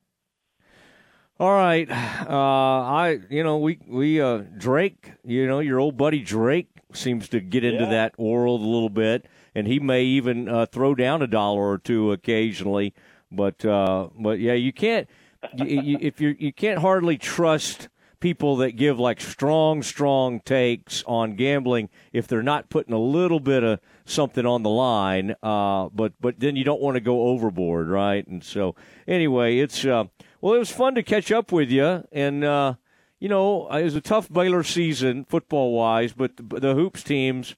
All 1.38 1.52
right, 1.52 1.90
uh, 1.90 2.26
I 2.28 3.18
you 3.28 3.42
know 3.42 3.58
we 3.58 3.78
we 3.86 4.20
uh, 4.20 4.42
Drake, 4.56 5.12
you 5.24 5.46
know 5.46 5.60
your 5.60 5.78
old 5.78 5.96
buddy 5.96 6.20
Drake 6.20 6.68
seems 6.92 7.28
to 7.30 7.40
get 7.40 7.64
into 7.64 7.84
yeah. 7.84 7.90
that 7.90 8.18
world 8.18 8.60
a 8.60 8.64
little 8.64 8.90
bit, 8.90 9.26
and 9.54 9.66
he 9.66 9.80
may 9.80 10.02
even 10.02 10.48
uh, 10.48 10.66
throw 10.66 10.94
down 10.94 11.22
a 11.22 11.26
dollar 11.26 11.62
or 11.62 11.78
two 11.78 12.12
occasionally. 12.12 12.92
But 13.32 13.64
uh, 13.64 14.08
but 14.18 14.38
yeah, 14.38 14.52
you 14.52 14.72
can't 14.72 15.08
you, 15.54 15.64
you, 15.64 15.98
if 16.00 16.20
you 16.20 16.36
you 16.38 16.52
can't 16.52 16.80
hardly 16.80 17.16
trust 17.16 17.88
people 18.20 18.56
that 18.56 18.72
give 18.72 19.00
like 19.00 19.20
strong, 19.20 19.82
strong 19.82 20.40
takes 20.40 21.02
on 21.06 21.34
gambling 21.34 21.88
if 22.12 22.28
they're 22.28 22.42
not 22.42 22.68
putting 22.68 22.94
a 22.94 22.98
little 22.98 23.40
bit 23.40 23.64
of 23.64 23.80
something 24.04 24.46
on 24.46 24.62
the 24.62 24.70
line. 24.70 25.34
Uh, 25.42 25.88
but 25.88 26.12
but 26.20 26.38
then 26.38 26.56
you 26.56 26.64
don't 26.64 26.80
want 26.80 26.94
to 26.94 27.00
go 27.00 27.28
overboard, 27.28 27.88
right? 27.88 28.26
And 28.26 28.44
so 28.44 28.76
anyway, 29.08 29.58
it's 29.58 29.84
uh, 29.84 30.04
well, 30.40 30.54
it 30.54 30.58
was 30.58 30.70
fun 30.70 30.94
to 30.94 31.02
catch 31.02 31.32
up 31.32 31.50
with 31.50 31.70
you, 31.70 32.04
and 32.12 32.44
uh, 32.44 32.74
you 33.18 33.28
know 33.28 33.68
it 33.68 33.82
was 33.84 33.96
a 33.96 34.00
tough 34.00 34.30
Baylor 34.30 34.62
season 34.62 35.24
football 35.24 35.72
wise, 35.72 36.12
but 36.12 36.36
the, 36.36 36.60
the 36.60 36.74
hoops 36.74 37.02
teams, 37.02 37.56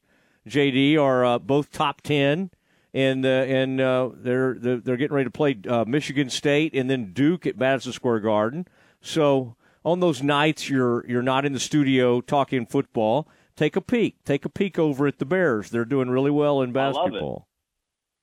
JD, 0.49 0.99
are 0.99 1.25
uh, 1.25 1.39
both 1.39 1.71
top 1.71 2.01
ten. 2.01 2.51
And 2.95 3.25
uh, 3.25 3.29
and 3.29 3.81
uh, 3.81 4.11
they're, 4.15 4.53
they're 4.53 4.77
they're 4.77 4.97
getting 4.99 5.15
ready 5.15 5.25
to 5.25 5.31
play 5.31 5.57
Michigan 5.87 6.29
State 6.29 6.75
and 6.75 6.91
then 6.91 7.15
Duke 7.15 7.47
at 7.47 7.57
Madison 7.57 7.95
Square 7.95 8.21
Garden. 8.21 8.69
So 9.01 9.57
on 9.85 10.01
those 10.01 10.23
nights 10.23 10.69
you're 10.69 11.07
you're 11.07 11.23
not 11.23 11.45
in 11.45 11.53
the 11.53 11.61
studio 11.61 12.21
talking 12.21 12.67
football, 12.67 13.29
take 13.57 13.77
a 13.77 13.81
peek. 13.81 14.23
Take 14.25 14.45
a 14.45 14.49
peek 14.49 14.79
over 14.79 15.07
at 15.07 15.19
the 15.19 15.25
Bears. 15.25 15.71
They're 15.71 15.85
doing 15.85 16.11
really 16.11 16.31
well 16.31 16.63
in 16.63 16.73
basketball. 16.73 17.49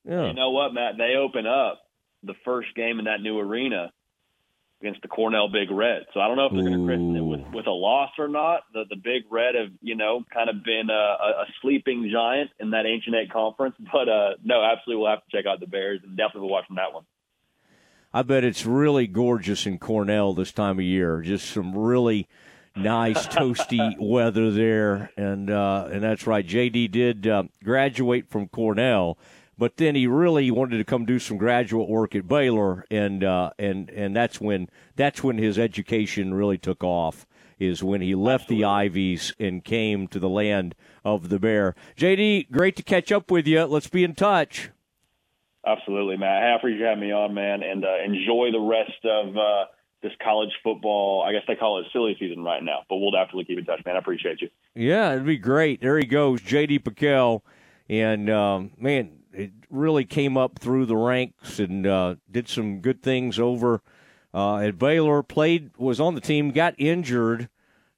Yeah. 0.05 0.27
You 0.27 0.33
know 0.33 0.51
what, 0.51 0.73
Matt? 0.73 0.95
They 0.97 1.15
open 1.15 1.45
up 1.45 1.81
the 2.23 2.33
first 2.45 2.73
game 2.75 2.99
in 2.99 3.05
that 3.05 3.21
new 3.21 3.37
arena 3.39 3.91
against 4.81 5.01
the 5.01 5.07
Cornell 5.07 5.49
Big 5.49 5.69
Red. 5.69 6.03
So 6.13 6.19
I 6.21 6.27
don't 6.27 6.37
know 6.37 6.45
if 6.45 6.53
they're 6.53 6.63
going 6.63 6.79
to 6.79 6.85
christen 6.85 7.15
it 7.15 7.21
with, 7.21 7.41
with 7.53 7.67
a 7.67 7.71
loss 7.71 8.11
or 8.17 8.27
not. 8.27 8.61
The 8.73 8.85
the 8.89 8.95
Big 8.95 9.23
Red 9.29 9.55
have 9.55 9.71
you 9.81 9.95
know 9.95 10.23
kind 10.33 10.49
of 10.49 10.63
been 10.63 10.89
a, 10.89 10.93
a 10.93 11.45
sleeping 11.61 12.09
giant 12.11 12.51
in 12.59 12.71
that 12.71 12.85
Ancient 12.85 13.15
Eight 13.15 13.31
conference, 13.31 13.75
but 13.91 14.07
uh, 14.07 14.35
no, 14.43 14.63
absolutely 14.63 15.01
we'll 15.01 15.11
have 15.11 15.23
to 15.25 15.37
check 15.37 15.45
out 15.45 15.59
the 15.59 15.67
Bears 15.67 15.99
and 16.03 16.15
definitely 16.15 16.49
watch 16.49 16.65
watching 16.69 16.77
that 16.77 16.93
one. 16.93 17.03
I 18.11 18.23
bet 18.23 18.43
it's 18.43 18.65
really 18.65 19.05
gorgeous 19.05 19.67
in 19.67 19.77
Cornell 19.77 20.33
this 20.33 20.51
time 20.51 20.79
of 20.79 20.85
year. 20.85 21.21
Just 21.21 21.49
some 21.51 21.77
really 21.77 22.27
nice 22.75 23.27
toasty 23.27 23.95
weather 23.99 24.51
there, 24.51 25.11
and 25.15 25.49
uh, 25.51 25.89
and 25.91 26.01
that's 26.01 26.25
right. 26.25 26.45
JD 26.45 26.91
did 26.91 27.27
uh, 27.27 27.43
graduate 27.63 28.27
from 28.27 28.47
Cornell, 28.47 29.17
but 29.59 29.77
then 29.77 29.93
he 29.93 30.07
really 30.07 30.49
wanted 30.49 30.79
to 30.79 30.83
come 30.83 31.05
do 31.05 31.19
some 31.19 31.37
graduate 31.37 31.87
work 31.87 32.15
at 32.15 32.27
Baylor, 32.27 32.83
and 32.89 33.23
uh, 33.23 33.51
and 33.59 33.91
and 33.91 34.15
that's 34.15 34.41
when 34.41 34.69
that's 34.95 35.23
when 35.23 35.37
his 35.37 35.59
education 35.59 36.33
really 36.33 36.57
took 36.57 36.83
off. 36.83 37.27
Is 37.59 37.83
when 37.83 37.99
he 37.99 38.15
left 38.15 38.43
Absolutely. 38.43 38.63
the 38.63 38.69
Ivies 38.69 39.33
and 39.37 39.63
came 39.65 40.07
to 40.07 40.19
the 40.19 40.29
land 40.29 40.75
of 41.03 41.27
the 41.27 41.39
Bear. 41.39 41.75
JD, 41.97 42.49
great 42.49 42.77
to 42.77 42.83
catch 42.83 43.11
up 43.11 43.29
with 43.29 43.45
you. 43.45 43.65
Let's 43.65 43.89
be 43.89 44.05
in 44.05 44.15
touch. 44.15 44.69
Absolutely, 45.65 46.17
Matt. 46.17 46.41
Happy 46.41 46.73
you 46.73 46.83
have 46.85 46.97
me 46.97 47.11
on, 47.11 47.33
man, 47.33 47.63
and 47.63 47.83
uh, 47.83 47.97
enjoy 48.03 48.49
the 48.51 48.59
rest 48.59 49.03
of 49.03 49.35
uh, 49.35 49.65
this 50.01 50.13
college 50.23 50.51
football. 50.63 51.21
I 51.21 51.33
guess 51.33 51.41
they 51.47 51.55
call 51.55 51.79
it 51.79 51.87
silly 51.91 52.15
season 52.19 52.43
right 52.43 52.63
now, 52.63 52.79
but 52.87 52.97
we'll 52.97 53.11
definitely 53.11 53.45
keep 53.45 53.59
in 53.59 53.65
touch, 53.65 53.81
man. 53.85 53.95
I 53.95 53.99
appreciate 53.99 54.41
you. 54.41 54.49
Yeah, 54.73 55.11
it'd 55.11 55.25
be 55.25 55.37
great. 55.37 55.81
There 55.81 55.97
he 55.97 56.05
goes, 56.05 56.41
J.D. 56.41 56.79
PicKell, 56.79 57.41
and 57.89 58.29
um, 58.29 58.71
man, 58.77 59.19
it 59.33 59.51
really 59.69 60.05
came 60.05 60.37
up 60.37 60.59
through 60.59 60.85
the 60.85 60.95
ranks 60.95 61.59
and 61.59 61.85
uh, 61.85 62.15
did 62.31 62.47
some 62.47 62.79
good 62.79 63.03
things 63.03 63.37
over 63.37 63.81
uh, 64.33 64.57
at 64.57 64.77
Baylor. 64.77 65.21
Played, 65.23 65.71
was 65.77 65.99
on 65.99 66.15
the 66.15 66.21
team, 66.21 66.51
got 66.51 66.73
injured, 66.77 67.49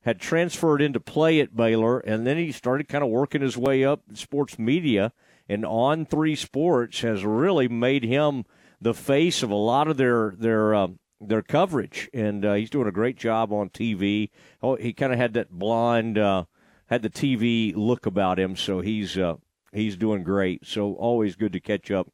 had 0.02 0.20
transferred 0.20 0.82
into 0.82 1.00
play 1.00 1.40
at 1.40 1.56
Baylor, 1.56 2.00
and 2.00 2.26
then 2.26 2.38
he 2.38 2.52
started 2.52 2.88
kind 2.88 3.04
of 3.04 3.10
working 3.10 3.42
his 3.42 3.58
way 3.58 3.84
up 3.84 4.02
in 4.10 4.16
sports 4.16 4.58
media. 4.58 5.14
And 5.52 5.66
on 5.66 6.06
three 6.06 6.38
sports 6.38 7.02
has 7.02 7.26
really 7.26 7.68
made 7.68 8.06
him 8.06 8.46
the 8.80 8.94
face 8.94 9.44
of 9.44 9.52
a 9.52 9.56
lot 9.56 9.90
of 9.90 9.98
their 9.98 10.34
their 10.38 10.74
uh, 10.74 10.88
their 11.20 11.42
coverage, 11.42 12.10
and 12.14 12.46
uh, 12.46 12.54
he's 12.54 12.70
doing 12.70 12.88
a 12.88 12.92
great 12.94 13.18
job 13.18 13.52
on 13.52 13.70
TV. 13.70 14.30
Oh, 14.64 14.78
he 14.78 14.94
kind 14.94 15.12
of 15.12 15.20
had 15.20 15.34
that 15.34 15.52
blonde, 15.52 16.18
uh, 16.18 16.46
had 16.86 17.02
the 17.02 17.10
TV 17.10 17.74
look 17.76 18.06
about 18.06 18.40
him, 18.40 18.56
so 18.56 18.80
he's 18.80 19.18
uh, 19.18 19.36
he's 19.74 19.98
doing 19.98 20.24
great. 20.24 20.66
So 20.66 20.94
always 20.94 21.36
good 21.36 21.52
to 21.52 21.60
catch 21.60 21.92
up 21.92 22.08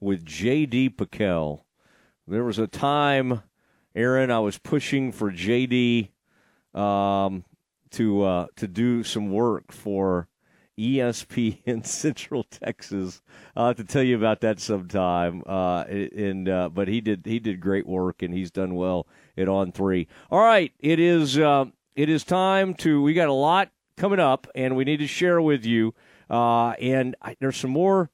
with 0.00 0.24
J.D. 0.24 0.94
PicKell. 0.96 1.60
There 2.26 2.44
was 2.44 2.58
a 2.58 2.66
time, 2.66 3.42
Aaron, 3.94 4.30
I 4.30 4.38
was 4.38 4.56
pushing 4.56 5.12
for 5.12 5.30
J.D. 5.30 6.10
Um, 6.72 7.44
to 7.90 8.22
uh, 8.22 8.46
to 8.56 8.66
do 8.66 9.04
some 9.04 9.30
work 9.30 9.72
for 9.72 10.28
ESPN 10.78 11.84
Central 11.86 12.44
Texas. 12.44 13.22
I'll 13.56 13.68
have 13.68 13.76
to 13.76 13.84
tell 13.84 14.02
you 14.02 14.16
about 14.16 14.40
that 14.40 14.60
sometime. 14.60 15.42
Uh, 15.46 15.82
and 15.84 16.48
uh, 16.48 16.68
but 16.68 16.88
he 16.88 17.00
did 17.00 17.22
he 17.24 17.38
did 17.38 17.60
great 17.60 17.86
work 17.86 18.22
and 18.22 18.32
he's 18.32 18.50
done 18.50 18.74
well 18.74 19.06
at 19.36 19.48
on 19.48 19.72
three. 19.72 20.08
All 20.30 20.40
right, 20.40 20.72
it 20.78 20.98
is 20.98 21.38
uh, 21.38 21.66
it 21.96 22.08
is 22.08 22.24
time 22.24 22.74
to. 22.74 23.02
We 23.02 23.14
got 23.14 23.28
a 23.28 23.32
lot 23.32 23.70
coming 23.96 24.20
up 24.20 24.46
and 24.54 24.76
we 24.76 24.84
need 24.84 24.98
to 24.98 25.06
share 25.06 25.40
with 25.40 25.64
you. 25.64 25.94
Uh, 26.30 26.70
and 26.70 27.14
I, 27.20 27.36
there's 27.40 27.56
some 27.56 27.70
more 27.70 28.10